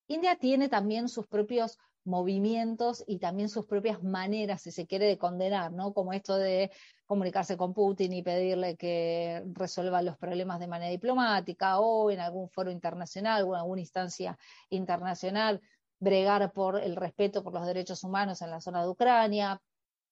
[0.06, 5.18] India tiene también sus propios movimientos y también sus propias maneras, si se quiere, de
[5.18, 5.92] condenar, ¿no?
[5.92, 6.70] Como esto de
[7.06, 12.48] comunicarse con Putin y pedirle que resuelva los problemas de manera diplomática o en algún
[12.48, 14.38] foro internacional o en alguna instancia
[14.70, 15.60] internacional,
[15.98, 19.60] bregar por el respeto por los derechos humanos en la zona de Ucrania,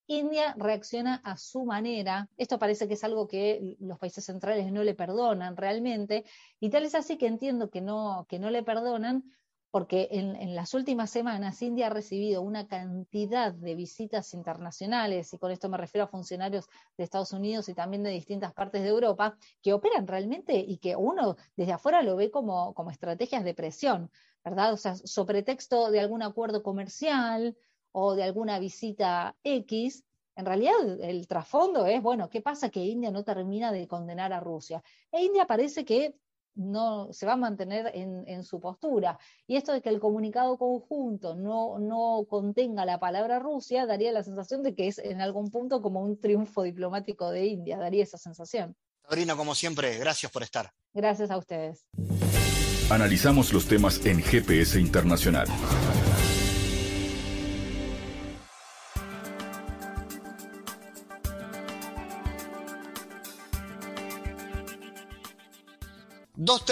[0.08, 2.28] India reacciona a su manera.
[2.36, 6.24] Esto parece que es algo que los países centrales no le perdonan realmente.
[6.58, 9.24] Y tal es así que entiendo que no, que no le perdonan
[9.70, 15.50] porque en, las últimas semanas India ha recibido una cantidad de visitas internacionales, y con
[15.50, 19.36] esto me refiero a funcionarios de Estados Unidos y también de distintas partes de Europa,
[19.62, 24.10] que operan realmente y que uno desde afuera lo ve como, como estrategias de presión,
[24.42, 24.72] ¿verdad?
[24.72, 27.54] O sea, sobre texto de algún acuerdo comercial,
[28.00, 30.04] o de alguna visita X,
[30.36, 34.40] en realidad el trasfondo es, bueno, ¿qué pasa que India no termina de condenar a
[34.40, 34.82] Rusia?
[35.10, 36.14] E India parece que
[36.54, 39.18] no se va a mantener en, su postura.
[39.46, 44.24] Y esto de que el comunicado conjunto no, no contenga la palabra Rusia daría la
[44.24, 48.18] sensación de que es en algún punto como un triunfo diplomático de India, daría esa
[48.18, 48.76] sensación.
[49.02, 50.72] Sabrina, como siempre, gracias por estar.
[50.92, 51.86] Gracias a ustedes.
[52.90, 55.46] Analizamos los temas en GPS Internacional.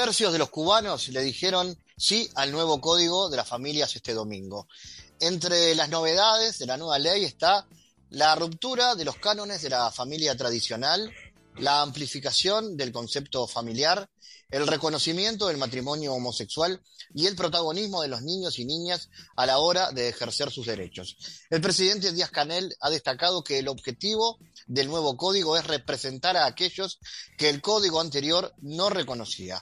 [0.07, 4.69] Tercios de los cubanos le dijeron sí al nuevo código de las familias este domingo.
[5.19, 7.67] Entre las novedades de la nueva ley está
[8.11, 11.13] la ruptura de los cánones de la familia tradicional,
[11.57, 14.09] la amplificación del concepto familiar,
[14.49, 16.81] el reconocimiento del matrimonio homosexual
[17.13, 21.17] y el protagonismo de los niños y niñas a la hora de ejercer sus derechos.
[21.51, 24.39] El presidente Díaz Canel ha destacado que el objetivo
[24.69, 27.01] del nuevo código es representar a aquellos
[27.37, 29.61] que el código anterior no reconocía.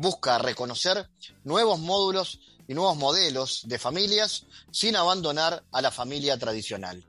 [0.00, 1.10] Busca reconocer
[1.44, 7.04] nuevos módulos y nuevos modelos de familias sin abandonar a la familia tradicional.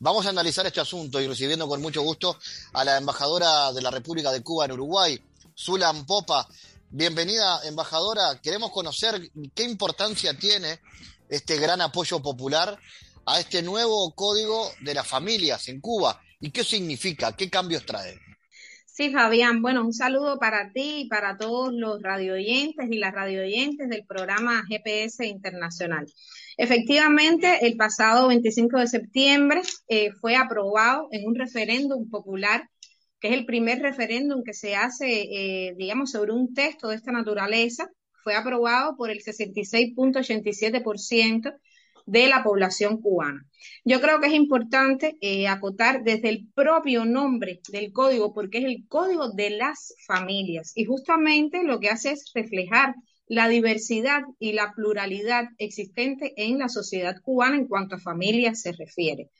[0.00, 2.36] Vamos a analizar este asunto y recibiendo con mucho gusto
[2.72, 5.24] a la embajadora de la República de Cuba en Uruguay,
[5.56, 6.48] Zulan Popa.
[6.90, 8.40] Bienvenida, embajadora.
[8.42, 10.80] Queremos conocer qué importancia tiene
[11.28, 12.76] este gran apoyo popular
[13.24, 17.36] a este nuevo código de las familias en Cuba ¿Y qué significa?
[17.36, 18.18] ¿Qué cambios trae?
[18.94, 23.88] Sí, Fabián, bueno, un saludo para ti y para todos los radioyentes y las radioyentes
[23.88, 26.04] del programa GPS Internacional.
[26.58, 32.68] Efectivamente, el pasado 25 de septiembre eh, fue aprobado en un referéndum popular,
[33.18, 37.12] que es el primer referéndum que se hace, eh, digamos, sobre un texto de esta
[37.12, 37.88] naturaleza.
[38.22, 41.54] Fue aprobado por el 66.87%
[42.06, 43.46] de la población cubana.
[43.84, 48.64] Yo creo que es importante eh, acotar desde el propio nombre del código, porque es
[48.64, 52.94] el código de las familias y justamente lo que hace es reflejar
[53.26, 58.72] la diversidad y la pluralidad existente en la sociedad cubana en cuanto a familias se
[58.72, 59.30] refiere.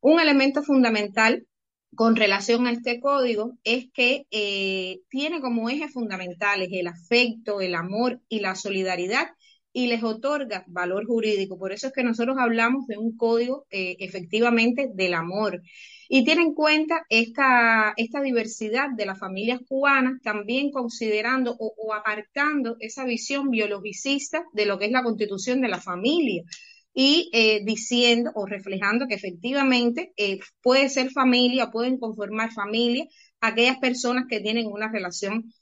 [0.00, 1.46] Un elemento fundamental
[1.94, 7.74] con relación a este código es que eh, tiene como ejes fundamentales el afecto, el
[7.74, 9.28] amor y la solidaridad
[9.72, 11.58] y les otorga valor jurídico.
[11.58, 15.62] Por eso es que nosotros hablamos de un código eh, efectivamente del amor.
[16.08, 22.76] Y tiene en cuenta esta, esta diversidad de las familias cubanas, también considerando o, apartando
[22.80, 26.42] esa visión biologicista de lo que es la constitución de la familia
[26.94, 33.06] y eh, diciendo o reflejando que efectivamente eh, puede ser familia, pueden conformar familia
[33.40, 35.52] aquellas personas que tienen una relación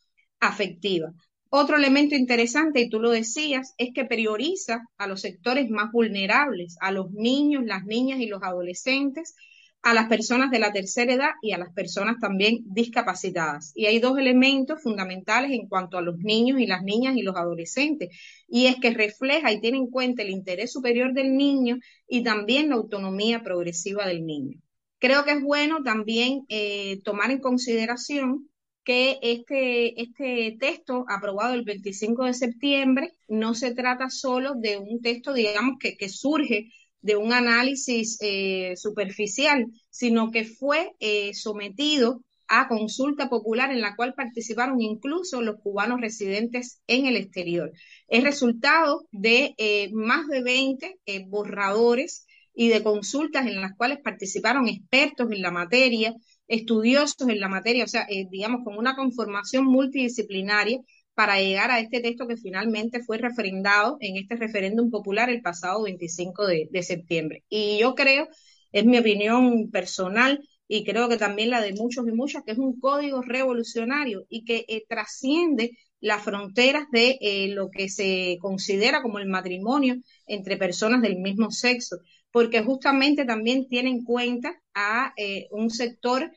[0.40, 1.12] afectiva.
[1.52, 6.76] Otro elemento interesante, y tú lo decías, es que prioriza a los sectores más vulnerables,
[6.80, 9.34] a los niños, las niñas y los adolescentes,
[9.82, 13.72] a las personas de la tercera edad y a las personas también discapacitadas.
[13.74, 17.34] Y hay dos elementos fundamentales en cuanto a los niños y las niñas y los
[17.34, 18.10] adolescentes,
[18.46, 22.68] y es que refleja y tiene en cuenta el interés superior del niño y también
[22.68, 24.60] la autonomía progresiva del niño.
[25.00, 28.49] Creo que es bueno también eh, tomar en consideración
[28.84, 35.00] que este, este texto aprobado el 25 de septiembre no se trata solo de un
[35.00, 36.70] texto, digamos, que, que surge
[37.02, 43.94] de un análisis eh, superficial, sino que fue eh, sometido a consulta popular en la
[43.94, 47.72] cual participaron incluso los cubanos residentes en el exterior.
[48.08, 54.68] Es resultado de eh, más de 20 borradores y de consultas en las cuales participaron
[54.68, 56.14] expertos en la materia,
[56.50, 60.80] estudiosos en la materia, o sea, eh, digamos, con una conformación multidisciplinaria
[61.14, 65.84] para llegar a este texto que finalmente fue refrendado en este referéndum popular el pasado
[65.84, 67.44] 25 de, septiembre.
[67.48, 68.28] Y yo creo,
[68.72, 72.58] es mi opinión personal, y creo que también la de muchos y muchas, que es
[72.58, 79.02] un código revolucionario y que eh, trasciende las fronteras de eh, lo que se considera
[79.02, 81.98] como el matrimonio entre personas del mismo sexo,
[82.30, 85.12] porque justamente también tiene en cuenta a
[85.50, 86.30] un sector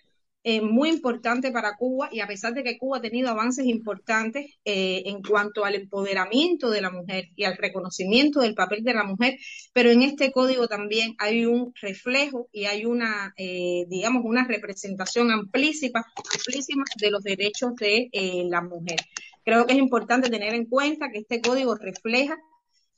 [0.45, 4.57] eh, muy importante para Cuba y a pesar de que Cuba ha tenido avances importantes
[4.65, 9.05] eh, en cuanto al empoderamiento de la mujer y al reconocimiento del papel de la
[9.05, 9.37] mujer,
[9.71, 15.31] pero en este código también hay un reflejo y hay una, eh, digamos, una representación
[15.31, 18.09] amplísima, amplísima de los derechos de
[18.49, 18.97] la mujer.
[19.43, 22.37] Creo que es importante tener en cuenta que este código refleja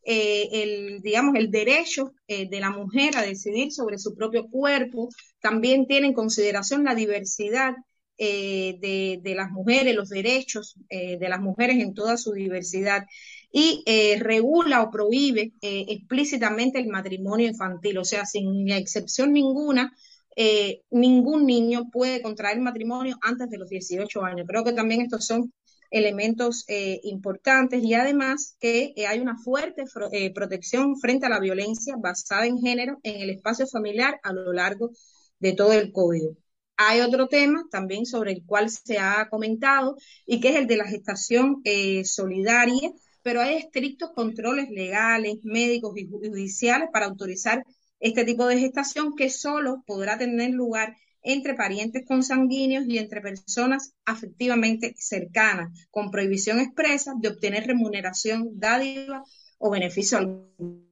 [0.03, 5.09] eh, el, digamos, el derecho eh, de la mujer a decidir sobre su propio cuerpo,
[5.39, 7.73] también tiene en consideración la diversidad
[8.17, 13.05] eh, de, las mujeres, los derechos de las mujeres en toda su diversidad.
[13.51, 13.83] Y
[14.19, 19.93] regula o prohíbe explícitamente el matrimonio infantil, o sea, sin excepción ninguna,
[20.35, 24.45] eh, ningún niño puede contraer matrimonio antes de los 18 años.
[24.47, 25.53] Creo que también estos son
[25.97, 29.85] elementos eh, importantes y además que eh, hay una fuerte
[30.33, 34.91] protección frente a la violencia basada en género en el espacio familiar a lo largo
[35.39, 36.35] de todo el código.
[36.77, 40.77] Hay otro tema también sobre el cual se ha comentado y que es el de
[40.77, 41.61] la gestación
[42.03, 42.91] solidaria,
[43.21, 47.63] pero hay estrictos controles legales, médicos y judiciales para autorizar
[47.99, 50.95] este tipo de gestación que solo podrá tener lugar
[51.26, 59.23] entre parientes consanguíneos y entre personas afectivamente cercanas, con prohibición expresa de obtener remuneración, dádiva
[59.57, 60.86] o beneficio alguno.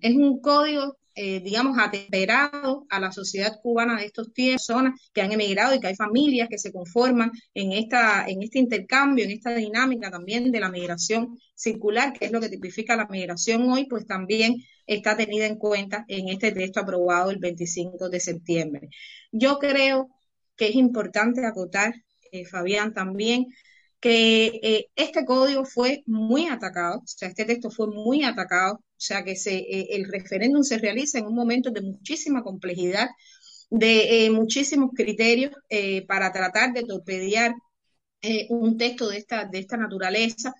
[0.00, 5.22] Es un código eh, digamos, atemperado a la sociedad cubana de estos tiempos, personas que
[5.22, 9.32] han emigrado y que hay familias que se conforman en, esta, en este intercambio, en
[9.32, 13.86] esta dinámica también de la migración circular, que es lo que tipifica la migración hoy,
[13.86, 14.56] pues también
[14.86, 18.88] está tenida en cuenta en este texto aprobado el 25 de septiembre.
[19.30, 20.08] Yo creo
[20.56, 21.94] que es importante acotar,
[22.30, 23.46] eh, Fabián, también
[24.00, 29.24] que eh, este código fue muy atacado, o sea, este texto fue muy atacado, sea,
[29.24, 33.08] que se, eh, el referéndum se realiza en un momento de muchísima complejidad,
[33.70, 35.52] de eh, muchísimos criterios
[36.06, 37.54] para tratar de torpedear
[38.50, 40.54] un texto de esta, de esta naturaleza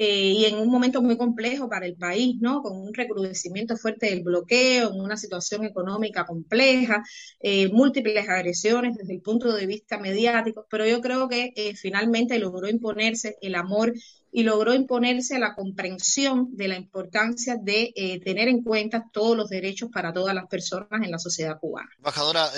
[0.00, 2.62] eh, y en un momento muy complejo para el país, ¿no?
[2.62, 7.02] Con un recrudecimiento fuerte del bloqueo, en una situación económica compleja,
[7.40, 12.38] eh, múltiples agresiones desde el punto de vista mediático, pero yo creo que eh, finalmente
[12.38, 13.92] logró imponerse el amor
[14.30, 19.90] y logró imponerse la comprensión de la importancia de tener en cuenta todos los derechos
[19.92, 21.88] para todas las personas en la sociedad cubana.
[21.96, 22.50] Embajadora,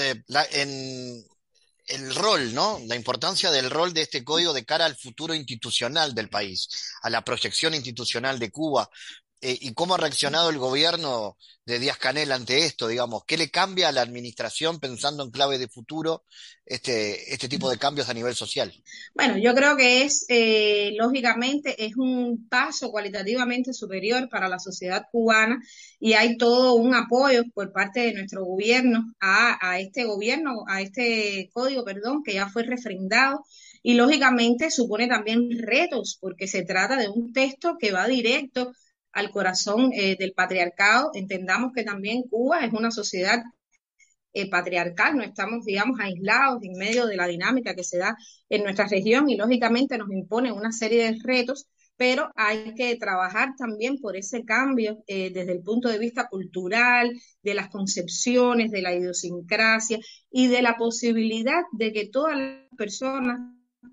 [0.53, 1.25] en
[1.87, 2.81] el rol, ¿no?
[2.87, 6.69] La importancia del rol de este código de cara al futuro institucional del país,
[7.03, 8.89] a la proyección institucional de Cuba,
[9.41, 13.51] eh, y cómo ha reaccionado el gobierno de Díaz Canel ante esto, digamos, ¿qué le
[13.51, 16.25] cambia a la administración pensando en clave de futuro
[16.67, 18.73] este, este tipo de cambios a nivel social?
[19.15, 25.07] Bueno, yo creo que es, eh, lógicamente, es un paso cualitativamente superior para la sociedad
[25.11, 25.63] cubana
[25.99, 30.83] y hay todo un apoyo por parte de nuestro gobierno a, a este gobierno, a
[30.83, 33.45] este código, perdón, que ya fue refrendado
[33.83, 38.73] y lógicamente supone también retos porque se trata de un texto que va directo
[39.13, 41.11] al corazón eh, del patriarcado.
[41.15, 43.43] Entendamos que también Cuba es una sociedad
[44.33, 48.17] eh, patriarcal, no estamos, digamos, aislados en medio de la dinámica que se da
[48.49, 53.57] en nuestra región y lógicamente nos impone una serie de retos, pero hay que trabajar
[53.59, 57.11] también por ese cambio eh, desde el punto de vista cultural,
[57.43, 59.99] de las concepciones, de la idiosincrasia
[60.31, 63.41] y de la posibilidad de que todas las personas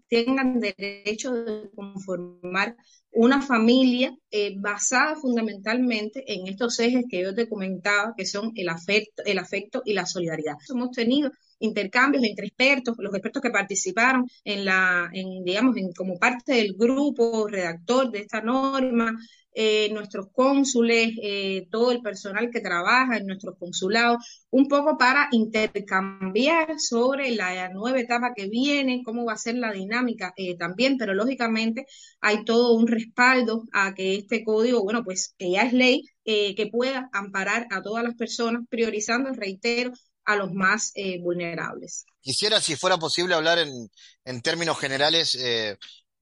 [0.07, 2.75] tengan derecho de conformar
[3.17, 8.69] una familia eh, basada fundamentalmente en estos ejes que yo te comentaba, que son el
[8.69, 10.53] afecto, el afecto y la solidaridad.
[10.69, 16.19] Hemos tenido intercambios entre expertos, los expertos que participaron en la, en, digamos, en, como
[16.19, 19.17] parte del grupo redactor de esta norma,
[19.59, 25.29] eh, nuestros cónsules, eh, todo el personal que trabaja en nuestros consulados, un poco para
[25.31, 30.99] intercambiar sobre la nueva etapa que viene, cómo va a ser la dinámica eh, también,
[30.99, 31.87] pero lógicamente
[32.21, 36.69] hay todo un respaldo a que este código, bueno, pues que ya es ley, que
[36.71, 39.91] pueda amparar a todas las personas, priorizando, reitero,
[40.25, 40.91] a los más
[41.21, 42.05] vulnerables.
[42.19, 43.89] Quisiera, si fuera posible, hablar en,
[44.25, 45.37] en términos generales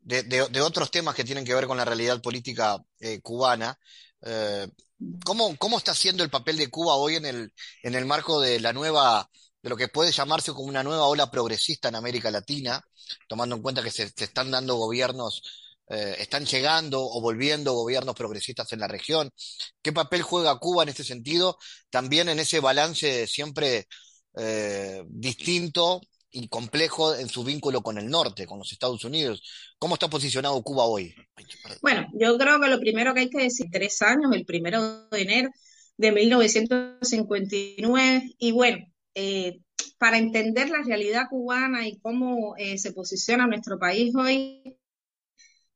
[0.06, 3.78] de, otros temas que tienen que ver con la realidad política eh, cubana.
[4.22, 4.68] Eh,
[5.26, 7.54] ¿cómo, ¿Cómo está siendo el papel de Cuba hoy en el,
[7.84, 9.30] en el marco de la nueva,
[9.62, 12.82] de lo que puede llamarse como una nueva ola progresista en América Latina,
[13.28, 15.42] tomando en cuenta que se, están dando gobiernos,
[15.90, 19.32] eh, están llegando o volviendo gobiernos progresistas en la región?
[19.82, 21.58] ¿Qué papel juega Cuba en este sentido?
[21.90, 23.88] También en ese balance siempre
[25.08, 26.02] distinto
[26.36, 29.42] y complejo en su vínculo con el norte, con los Estados Unidos.
[29.80, 31.16] ¿Cómo está posicionado Cuba hoy?
[31.82, 35.22] Bueno, yo creo que lo primero que hay que decir, tres años, el primero de
[35.22, 35.50] enero
[35.98, 38.80] de 1959, y bueno,
[39.14, 39.60] eh,
[39.98, 44.78] para entender la realidad cubana y cómo eh, se posiciona nuestro país hoy,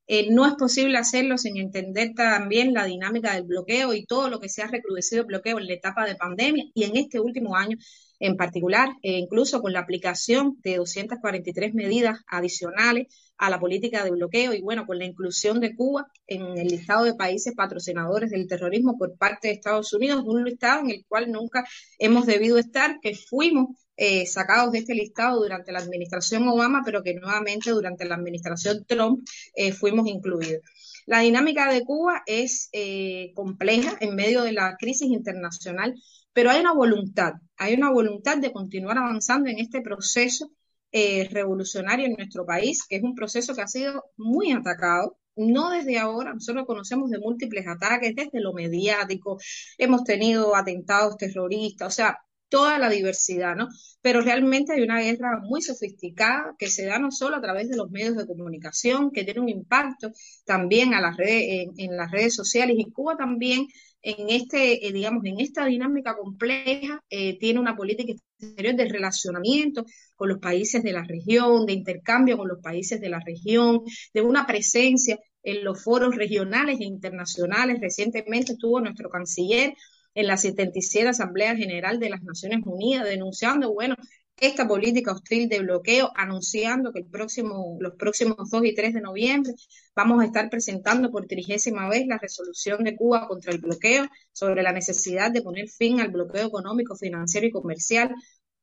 [0.07, 4.39] eh, no es posible hacerlo sin entender también la dinámica del bloqueo y todo lo
[4.39, 7.55] que se ha recrudecido el bloqueo en la etapa de pandemia y en este último
[7.55, 7.77] año
[8.19, 13.07] en particular, e incluso con la aplicación de 243 medidas adicionales
[13.37, 17.05] a la política de bloqueo y bueno, con la inclusión de Cuba en el listado
[17.05, 21.31] de países patrocinadores del terrorismo por parte de Estados Unidos, un listado en el cual
[21.31, 21.63] nunca
[21.97, 27.03] hemos debido estar, que fuimos eh, sacados de este listado durante la administración Obama, pero
[27.03, 30.61] que nuevamente durante la administración Trump eh, fuimos incluidos.
[31.05, 35.95] La dinámica de Cuba es eh, compleja en medio de la crisis internacional
[36.33, 40.51] pero hay una voluntad, hay una voluntad de continuar avanzando en este proceso
[40.91, 45.69] eh, revolucionario en nuestro país, que es un proceso que ha sido muy atacado, no
[45.69, 49.37] desde ahora, nosotros conocemos de múltiples ataques, desde lo mediático,
[49.77, 52.17] hemos tenido atentados terroristas, o sea,
[52.49, 53.69] toda la diversidad, ¿no?
[54.01, 57.77] Pero realmente hay una guerra muy sofisticada que se da no solo a través de
[57.77, 60.11] los medios de comunicación, que tiene un impacto
[60.45, 63.67] también a las redes, en, las redes sociales y Cuba también
[64.01, 69.85] en este, eh, digamos, en esta dinámica compleja eh, tiene una política exterior de relacionamiento
[70.15, 73.81] con los países de la región, de intercambio con los países de la región,
[74.13, 77.79] de una presencia en los foros regionales e internacionales.
[77.81, 79.73] Recientemente estuvo nuestro canciller
[80.13, 83.95] en la 77 Asamblea General de las Naciones Unidas denunciando, bueno,
[84.41, 89.01] esta política hostil de bloqueo, anunciando que el próximo, los próximos 2 y 3 de
[89.01, 89.53] noviembre
[89.95, 94.63] vamos a estar presentando por trigésima vez la resolución de Cuba contra el bloqueo sobre
[94.63, 98.13] la necesidad de poner fin al bloqueo económico, financiero y comercial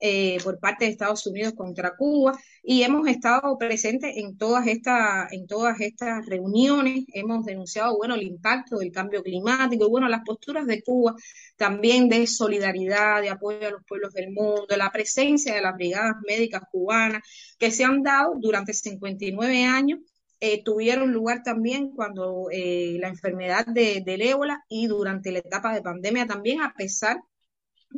[0.01, 5.33] eh, por parte de Estados Unidos contra Cuba y hemos estado presentes en todas estas
[5.33, 7.05] en todas estas reuniones.
[7.15, 11.15] Hemos denunciado bueno el impacto del cambio climático y bueno las posturas de Cuba
[11.57, 16.17] también de solidaridad de apoyo a los pueblos del mundo la presencia de las brigadas
[16.27, 17.23] médicas cubanas
[17.59, 20.01] que se han dado durante 59 años.
[20.39, 25.73] Eh, tuvieron lugar también cuando eh, la enfermedad de, del ébola y durante la etapa
[25.75, 27.23] de pandemia también, a pesar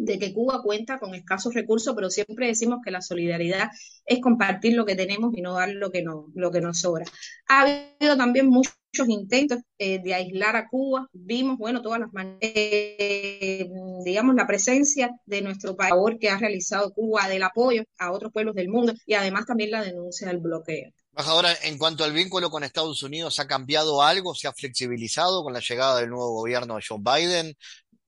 [0.04, 3.68] de que Cuba cuenta con escasos recursos, pero siempre decimos que la solidaridad
[4.04, 7.04] es compartir lo que tenemos y no dar lo que, no, lo que nos sobra.
[7.48, 8.76] Ha habido también muchos
[9.08, 11.08] intentos eh, de aislar a Cuba.
[11.12, 13.68] Vimos, bueno, todas las eh,
[14.04, 18.54] digamos, la presencia de nuestro país que ha realizado Cuba del apoyo a otros pueblos
[18.54, 20.92] del mundo y además también la denuncia del bloqueo.
[21.14, 24.36] Ahora, en cuanto al vínculo con Estados Unidos, ¿ha cambiado algo?
[24.36, 27.56] ¿Se ha flexibilizado con la llegada del nuevo gobierno de Joe Biden?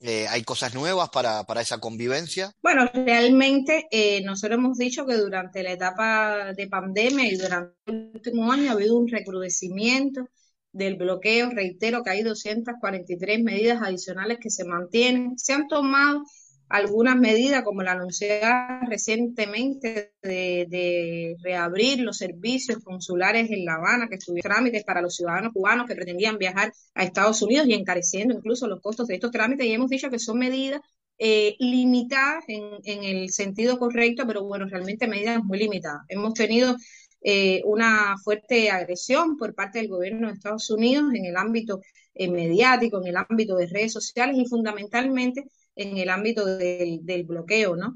[0.03, 2.53] Eh, ¿Hay cosas nuevas para, para, esa convivencia?
[2.62, 8.11] Bueno, realmente eh, nosotros hemos dicho que durante la etapa de pandemia y durante el
[8.14, 10.28] último año ha habido un recrudecimiento
[10.72, 11.51] del bloqueo.
[11.51, 15.38] Reitero que hay 243 medidas adicionales que se mantienen.
[15.38, 16.24] Se han tomado
[16.70, 24.14] algunas medidas, como la anunciada recientemente de, reabrir los servicios consulares en La Habana, que
[24.14, 28.68] estuvieron trámites para los ciudadanos cubanos que pretendían viajar a Estados Unidos y encareciendo incluso
[28.68, 29.66] los costos de estos trámites.
[29.66, 30.80] Y hemos dicho que son medidas
[31.18, 36.02] eh, limitadas en, el sentido correcto, pero bueno, realmente medidas muy limitadas.
[36.08, 36.76] Hemos tenido
[37.22, 41.80] eh, una fuerte agresión por parte del gobierno de Estados Unidos en el ámbito
[42.14, 45.44] eh, mediático, en el ámbito de redes sociales y fundamentalmente
[45.74, 47.94] en el ámbito del, bloqueo, ¿no?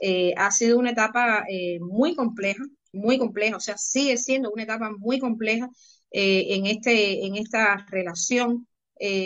[0.00, 4.62] Eh, ha sido una etapa eh, muy compleja, muy compleja, o sea, sigue siendo una
[4.64, 5.68] etapa muy compleja
[6.10, 8.66] eh, en, este, en esta relación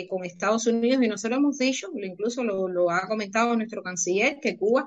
[0.09, 4.55] con Estados Unidos y nosotros hemos dicho, incluso lo, lo, ha comentado nuestro canciller, que
[4.55, 4.85] Cuba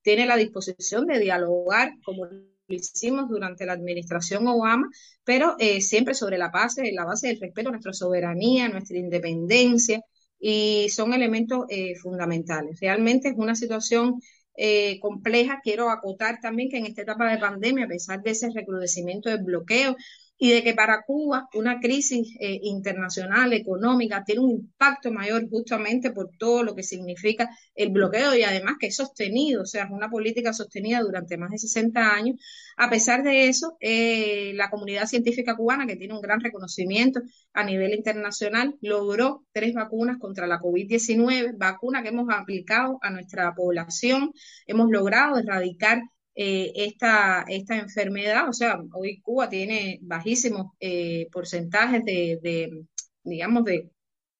[0.00, 4.88] tiene la disposición de dialogar como lo hicimos durante la administración Obama,
[5.24, 10.00] pero siempre sobre la base, la base del respeto a nuestra soberanía, nuestra independencia,
[10.40, 12.80] y son elementos eh, fundamentales.
[12.80, 14.20] Realmente es una situación
[14.56, 15.60] eh, compleja.
[15.62, 19.44] Quiero acotar también que en esta etapa de pandemia, a pesar de ese recrudecimiento del
[19.44, 19.96] bloqueo,
[20.42, 26.12] y de que para Cuba una crisis eh, internacional económica tiene un impacto mayor justamente
[26.12, 29.90] por todo lo que significa el bloqueo y además que es sostenido, o sea, es
[29.90, 32.36] una política sostenida durante más de 60 años.
[32.78, 37.20] A pesar de eso, eh, la comunidad científica cubana, que tiene un gran reconocimiento
[37.52, 43.54] a nivel internacional, logró tres vacunas contra la COVID-19, vacuna que hemos aplicado a nuestra
[43.54, 44.32] población,
[44.66, 46.00] hemos logrado erradicar
[46.42, 48.48] eh, esta, esta enfermedad.
[48.48, 52.86] O sea, hoy Cuba tiene bajísimos eh, porcentajes de,
[53.22, 53.90] digamos, de,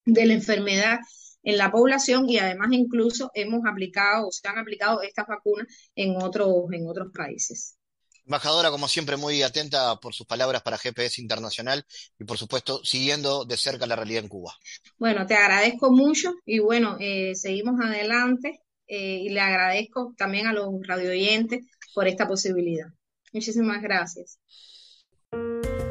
[0.06, 0.98] de la enfermedad
[1.42, 6.16] en la población y además incluso hemos aplicado o se han aplicado estas vacunas en
[6.16, 7.76] otros, en otros países.
[8.24, 11.84] Embajadora, como siempre, muy atenta por sus palabras para GPS Internacional
[12.18, 14.54] y, por supuesto, siguiendo de cerca la realidad en Cuba.
[14.96, 20.68] Bueno, te agradezco mucho y bueno, eh, seguimos adelante y le agradezco también a los
[20.82, 21.64] radioyentes
[21.94, 22.88] por esta posibilidad.
[23.32, 24.38] Muchísimas gracias.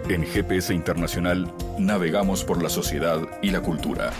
[0.09, 4.11] En GPS Internacional navegamos por la sociedad y la cultura.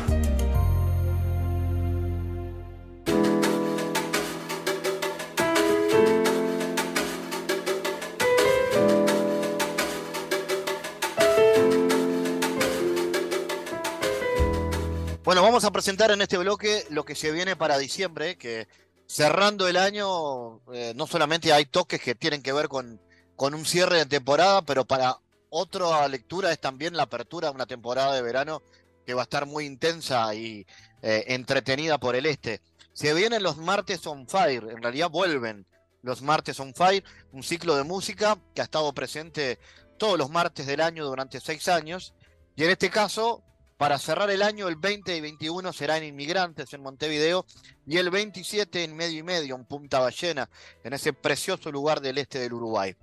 [15.30, 18.68] Bueno, vamos a presentar en este bloque lo que se viene para diciembre, que
[19.10, 23.02] cerrando el año, eh, no solamente hay toques que tienen que ver con,
[23.36, 25.18] con un cierre de temporada, pero para
[25.50, 28.62] otra lectura es también la apertura de una temporada de verano
[29.08, 30.68] que va a estar muy intensa y
[31.02, 32.62] eh, entretenida por el este.
[32.94, 35.66] Se vienen los martes on fire, en realidad vuelven
[36.04, 39.58] los martes on fire, un ciclo de música que ha estado presente
[39.98, 42.14] todos los martes del año durante seis años.
[42.56, 43.44] Y en este caso,
[43.80, 47.46] para cerrar el año, el 20 y 21 será en Inmigrantes en Montevideo
[47.88, 50.50] y el 27 en Medio y Medio, en Punta Ballena,
[50.84, 52.94] en ese precioso lugar del este del Uruguay.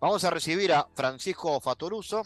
[0.00, 2.22] Vamos a recibir a Francisco Fatoruso,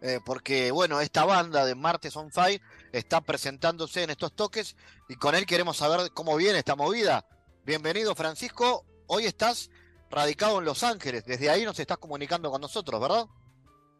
[0.00, 4.74] eh, porque bueno, esta banda de Martes on Fire está presentándose en estos toques
[5.06, 7.26] y con él queremos saber cómo viene esta movida.
[7.66, 9.70] Bienvenido Francisco, hoy estás
[10.10, 13.26] radicado en Los Ángeles, desde ahí nos estás comunicando con nosotros, ¿verdad?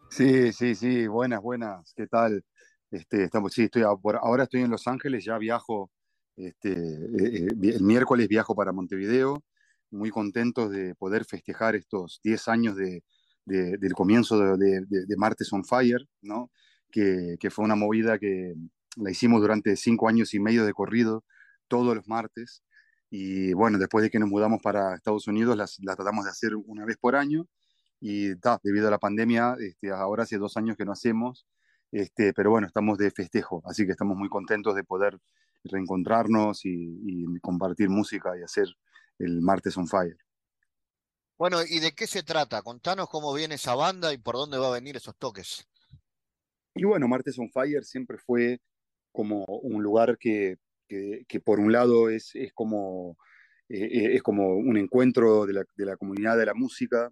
[0.09, 2.43] Sí, sí, sí, buenas, buenas, ¿qué tal?
[2.97, 5.91] Este, estamos, sí, estoy ahora estoy en Los Ángeles, ya viajo,
[6.35, 9.45] este, eh, eh, el miércoles viajo para Montevideo,
[9.91, 13.03] muy contentos de poder festejar estos 10 años de,
[13.45, 16.51] del comienzo de, Martes on Fire, ¿no?
[16.91, 18.55] Que, fue una movida que
[18.97, 21.23] la hicimos durante cinco años y medio de corrido,
[21.69, 22.63] todos los martes.
[23.11, 26.87] Y bueno, después de que nos mudamos para Estados Unidos, la tratamos de hacer una
[26.87, 27.47] vez por año.
[28.01, 31.47] Y ta, debido a la pandemia, este, ahora hace dos años que no hacemos,
[31.93, 35.19] este, pero bueno, estamos de festejo, así que estamos muy contentos de poder
[35.65, 38.69] reencontrarnos y, y compartir música y hacer
[39.19, 40.17] el Martes on Fire.
[41.39, 42.63] Bueno, ¿y de qué se trata?
[42.63, 45.69] Contanos cómo viene esa banda y por dónde va a venir esos toques.
[46.75, 48.61] Y bueno, Martes on Fire siempre fue
[49.13, 50.57] como un lugar que,
[50.89, 53.17] que, por un lado es, es como,
[53.69, 57.11] eh, eh, es como un encuentro de la, de la, comunidad de la música,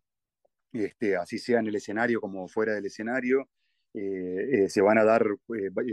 [0.72, 3.49] este, así sea en el escenario como fuera del escenario.
[3.95, 5.24] Eh, se van a dar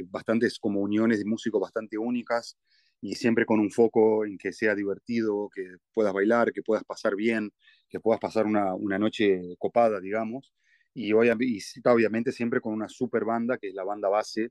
[0.09, 2.57] bastantes como uniones de músicos bastante únicas
[2.99, 7.15] y siempre con un foco en que sea divertido, que puedas bailar, que puedas pasar
[7.15, 7.51] bien,
[7.89, 10.53] que puedas pasar una, una noche copada, digamos.
[10.93, 14.49] Y, obviamente siempre con una super banda, que es la banda base,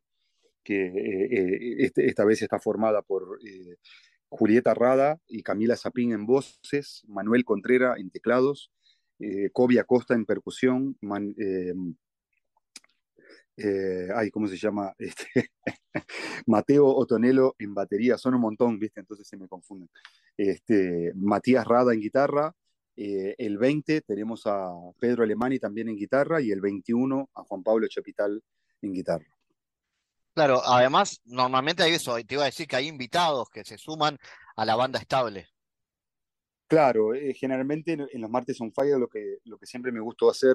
[0.65, 3.77] que eh, eh, este, esta vez está formada por eh,
[4.29, 8.71] Julieta Rada y Camila Zapín en voces, Manuel Contrera en teclados,
[9.53, 11.35] Kobe Acosta en percusión, man,
[13.57, 14.95] eh, ay, ¿cómo se llama?
[14.99, 15.51] Este,
[16.47, 19.01] Mateo Otonelo en batería, son un montón, ¿viste?
[19.01, 19.89] Entonces se me confunden.
[20.37, 22.55] Este, Matías Rada en guitarra,
[22.97, 27.63] eh, el 20 tenemos a Pedro Alemani también en guitarra y el 21 a Juan
[27.63, 28.43] Pablo Chapital
[28.83, 29.27] en guitarra.
[30.35, 34.19] Claro, además, normalmente hay eso, te iba a decir que hay invitados que se suman
[34.55, 35.49] a la banda estable.
[36.69, 40.31] Claro, eh, generalmente en, los martes on fire lo que, lo que siempre me gustó
[40.31, 40.55] hacer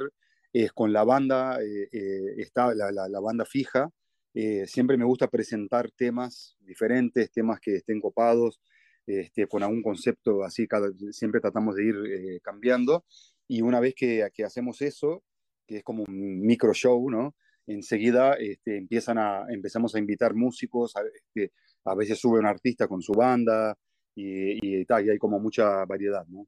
[0.64, 3.92] es con la banda, eh, eh, está la, la, banda fija.
[4.34, 8.62] Eh, siempre me gusta presentar temas diferentes, temas que estén copados,
[9.06, 13.04] este, con algún concepto así, cada, siempre tratamos de ir cambiando.
[13.50, 15.24] Y una vez que, que, hacemos eso,
[15.68, 17.36] que es como un micro show, ¿no?
[17.68, 21.52] Enseguida este, empiezan a, empezamos a invitar músicos, a, este,
[21.84, 23.78] a veces sube un artista con su banda
[24.16, 26.48] y, y, y, y hay como mucha variedad, ¿no?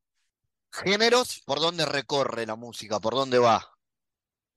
[0.71, 1.43] ¿Géneros?
[1.45, 3.01] ¿Por dónde recorre la música?
[3.01, 3.76] ¿Por dónde va?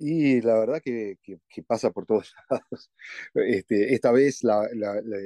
[0.03, 2.91] Y la verdad que, que, pasa por todos lados.
[3.35, 4.41] Este, esta vez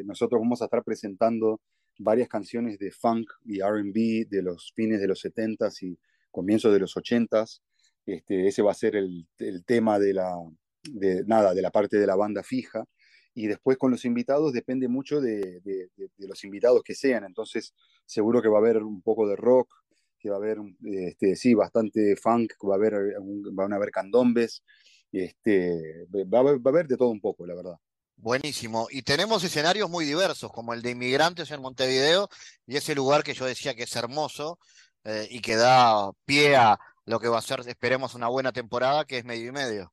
[0.04, 1.60] nosotros vamos a estar presentando
[1.96, 5.96] varias canciones de funk y RB de los fines de los 70s y
[6.32, 7.60] comienzos de los 80s.
[8.04, 10.34] Este, ese va a ser el, el tema de la,
[10.82, 12.84] de, nada, de la parte de la banda fija.
[13.32, 17.22] Y después con los invitados depende mucho de, de los invitados que sean.
[17.22, 17.74] Entonces
[18.06, 19.72] seguro que va a haber un poco de rock,
[20.24, 22.94] que va a haber, este, sí, bastante funk, va a haber,
[23.52, 24.62] van a haber candombes,
[25.12, 27.74] este, va, a haber, va a haber de todo un poco, la verdad.
[28.16, 28.88] Buenísimo.
[28.90, 32.30] Y tenemos escenarios muy diversos, como el de inmigrantes en Montevideo
[32.66, 34.58] y ese lugar que yo decía que es hermoso
[35.04, 39.04] eh, y que da pie a lo que va a ser, esperemos, una buena temporada,
[39.04, 39.92] que es medio y medio.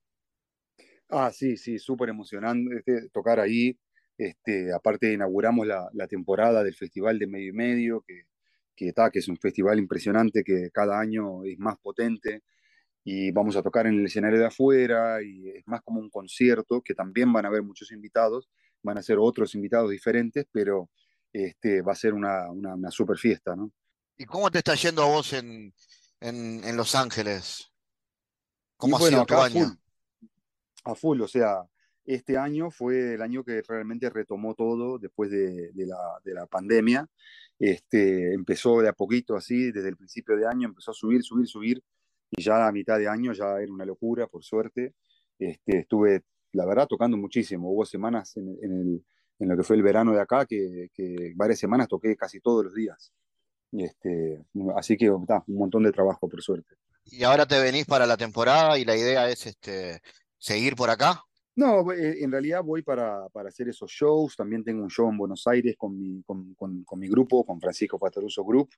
[1.09, 3.77] Ah, sí, sí, súper emocionante este, tocar ahí.
[4.17, 8.30] Este, aparte, inauguramos la, la, temporada del Festival de Medio y Medio, que
[8.75, 12.43] que, que es un festival impresionante que cada año es más potente
[13.03, 16.81] y vamos a tocar en el escenario de afuera y es más como un concierto
[16.81, 18.49] que también van a haber muchos invitados,
[18.83, 20.89] van a ser otros invitados diferentes, pero
[21.33, 23.71] este, va a ser una, una, una super fiesta, ¿no?
[24.17, 25.73] ¿Y cómo te está yendo a vos en,
[26.19, 27.71] en, en Los Ángeles?
[28.77, 29.65] ¿Cómo y ha sido tu año?
[29.65, 29.77] Full,
[30.83, 31.63] a full, o sea,
[32.05, 37.07] este año fue el año que realmente retomó todo después de, la, de la, pandemia.
[37.59, 41.47] Este, empezó de a poquito así, desde el principio de año empezó a subir, subir,
[41.47, 41.83] subir,
[42.31, 44.95] y ya a mitad de año ya era una locura, por suerte.
[45.37, 46.23] Este, estuve,
[46.53, 47.71] la verdad, tocando muchísimo.
[47.71, 49.03] Hubo semanas en,
[49.39, 50.89] lo que fue el verano de acá que,
[51.35, 53.11] varias semanas toqué casi todos los días.
[53.71, 54.43] Este,
[54.75, 56.75] así que un montón de trabajo, por suerte.
[57.05, 60.01] ¿Y ahora te venís para la temporada y la idea es este,
[60.37, 61.23] seguir por acá?
[61.55, 64.35] No, eh, en realidad voy para, para, hacer esos shows.
[64.35, 67.59] También tengo un show en Buenos Aires con mi, con, con, con mi grupo, con
[67.59, 68.69] Francisco Fatoruso Group.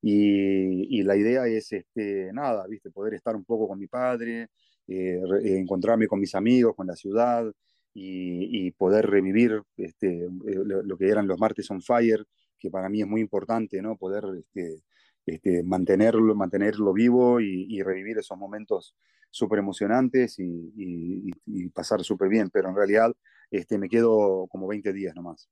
[0.00, 2.90] Y, y, la idea es, este, nada, ¿viste?
[2.90, 4.48] poder estar un poco con mi padre,
[4.88, 7.44] eh, re, encontrarme con mis amigos, con la ciudad
[7.92, 10.28] y, y poder revivir este, eh,
[10.64, 12.24] lo, lo, que eran los martes on fire,
[12.58, 13.96] que para mí es muy importante, ¿no?
[13.96, 14.82] Poder este,
[15.26, 18.94] este, mantenerlo, mantenerlo vivo y, y, revivir esos momentos
[19.30, 23.12] súper emocionantes y, y, y, pasar súper bien, pero en realidad
[23.50, 25.48] este, me quedo como 20 días nomás.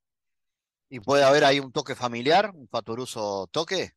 [0.89, 3.91] ¿Y puede haber ahí un toque familiar, un faturoso toque?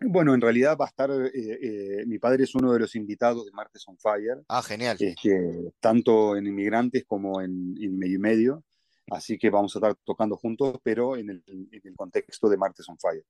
[0.00, 3.44] Bueno, en realidad va a estar, eh, eh, mi padre es uno de los invitados
[3.44, 4.42] de Martes on Fire.
[4.48, 4.96] Ah, genial.
[4.98, 8.64] Este, tanto en Inmigrantes como en, en Medio y Medio.
[9.10, 12.88] Así que vamos a estar tocando juntos, pero en el, en el contexto de Martes
[12.88, 13.24] on Fire.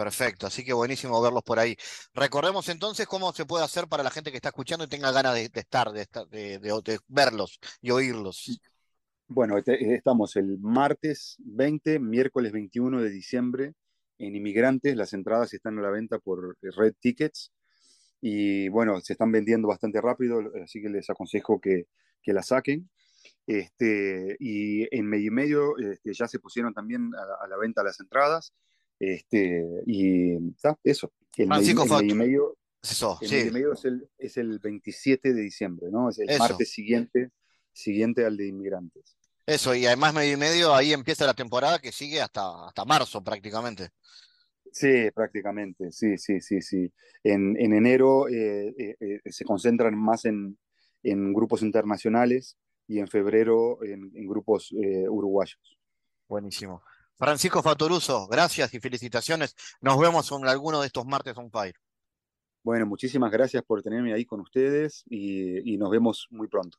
[0.00, 1.76] Perfecto, así que buenísimo verlos por ahí.
[2.14, 5.34] Recordemos entonces cómo se puede hacer para la gente que está escuchando y tenga ganas
[5.34, 8.62] de, estar, de, de, verlos y oírlos.
[9.28, 13.74] Bueno, estamos el martes 20, miércoles 21 de diciembre
[14.16, 14.96] en Inmigrantes.
[14.96, 17.52] Las entradas están a la venta por Red Tickets
[18.22, 21.88] y bueno, se están vendiendo bastante rápido, así que les aconsejo que,
[22.22, 22.88] que la saquen.
[23.46, 28.00] Este, y en medio y medio este, ya se pusieron también a la venta las
[28.00, 28.54] entradas.
[29.00, 30.78] Este, y ¿está?
[30.84, 31.10] eso.
[31.36, 33.50] El, Francisco medio, el medio, medio, eso, el sí.
[33.50, 36.10] medio, es, el, es el 27 de diciembre, ¿no?
[36.10, 36.38] Es el eso.
[36.38, 37.30] martes siguiente,
[37.72, 39.16] siguiente al de inmigrantes.
[39.46, 43.24] Eso, y además medio y medio ahí empieza la temporada que sigue hasta, hasta marzo
[43.24, 43.90] prácticamente.
[44.72, 46.92] Sí, prácticamente, sí, sí, sí, sí.
[47.24, 50.58] En, en enero eh, eh, eh, se concentran más en,
[51.02, 55.78] en, grupos internacionales y en febrero en, en grupos eh, uruguayos.
[56.28, 56.82] Buenísimo.
[57.20, 59.54] Francisco Fatoruso, gracias y felicitaciones.
[59.82, 61.74] Nos vemos en alguno de estos martes on fire.
[62.62, 66.78] Bueno, muchísimas gracias por tenerme ahí con ustedes y, y nos vemos muy pronto.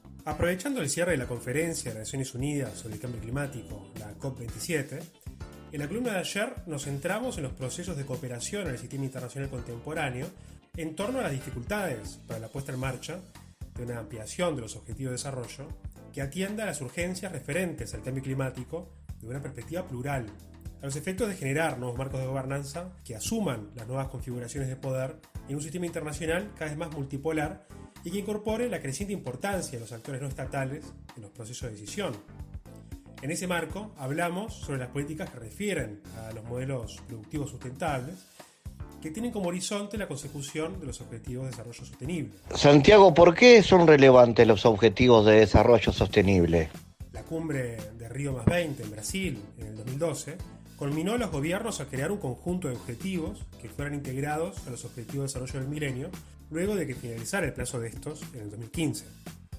[0.23, 5.01] Aprovechando el cierre de la conferencia de Naciones Unidas sobre el cambio climático, la COP27,
[5.71, 9.05] en la columna de ayer nos centramos en los procesos de cooperación en el sistema
[9.05, 10.27] internacional contemporáneo
[10.77, 13.19] en torno a las dificultades para la puesta en marcha
[13.75, 15.67] de una ampliación de los objetivos de desarrollo
[16.13, 20.27] que atienda a las urgencias referentes al cambio climático de una perspectiva plural,
[20.83, 24.75] a los efectos de generar nuevos marcos de gobernanza que asuman las nuevas configuraciones de
[24.75, 25.15] poder
[25.47, 27.65] en un sistema internacional cada vez más multipolar
[28.03, 30.85] y que incorpore la creciente importancia de los actores no estatales
[31.15, 32.13] en los procesos de decisión.
[33.21, 38.15] En ese marco hablamos sobre las políticas que refieren a los modelos productivos sustentables
[39.01, 42.31] que tienen como horizonte la consecución de los objetivos de desarrollo sostenible.
[42.55, 46.69] Santiago, ¿por qué son relevantes los objetivos de desarrollo sostenible?
[47.11, 50.37] La cumbre de Río más 20 en Brasil en el 2012
[50.77, 54.85] culminó a los gobiernos a crear un conjunto de objetivos que fueran integrados a los
[54.85, 56.09] objetivos de desarrollo del milenio
[56.51, 59.05] luego de que finalizara el plazo de estos en el 2015.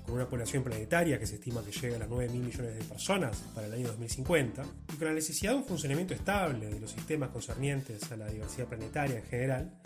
[0.05, 2.84] Con una población planetaria que se estima que llega a las 9 mil millones de
[2.84, 6.90] personas para el año 2050, y con la necesidad de un funcionamiento estable de los
[6.90, 9.80] sistemas concernientes a la diversidad planetaria en general,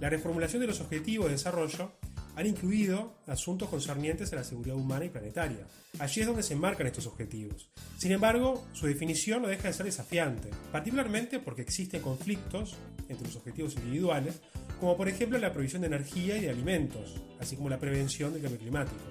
[0.00, 1.92] la reformulación de los objetivos de desarrollo
[2.36, 5.66] han incluido asuntos concernientes a la seguridad humana y planetaria.
[5.98, 7.70] Allí es donde se enmarcan estos objetivos.
[7.96, 12.76] Sin embargo, su definición no deja de ser desafiante, particularmente porque existen conflictos
[13.08, 14.42] entre los objetivos individuales
[14.80, 18.42] como por ejemplo la provisión de energía y de alimentos, así como la prevención del
[18.42, 19.02] cambio climático.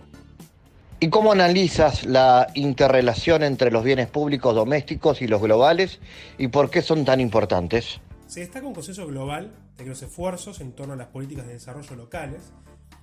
[1.00, 6.00] ¿Y cómo analizas la interrelación entre los bienes públicos domésticos y los globales
[6.38, 8.00] y por qué son tan importantes?
[8.28, 11.54] Se destaca un consenso global de que los esfuerzos en torno a las políticas de
[11.54, 12.54] desarrollo locales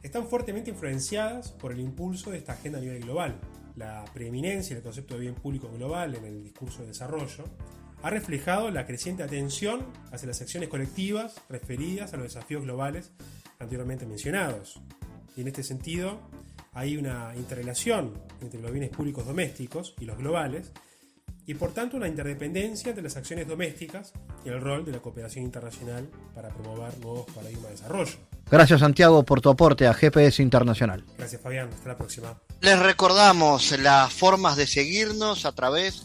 [0.02, 3.38] están fuertemente influenciadas por el impulso de esta agenda a nivel global.
[3.76, 7.44] La preeminencia del concepto de bien público global en el discurso de desarrollo
[8.02, 13.12] ha reflejado la creciente atención hacia las acciones colectivas referidas a los desafíos globales
[13.58, 14.80] anteriormente mencionados.
[15.36, 16.20] Y en este sentido,
[16.74, 20.72] hay una interrelación entre los bienes públicos domésticos y los globales,
[21.46, 24.12] y por tanto una interdependencia entre las acciones domésticas
[24.44, 28.12] y el rol de la cooperación internacional para promover nuevos paradigmas de desarrollo.
[28.50, 31.04] Gracias Santiago por tu aporte a GPS Internacional.
[31.18, 32.40] Gracias Fabián, hasta la próxima.
[32.60, 36.04] Les recordamos las formas de seguirnos a través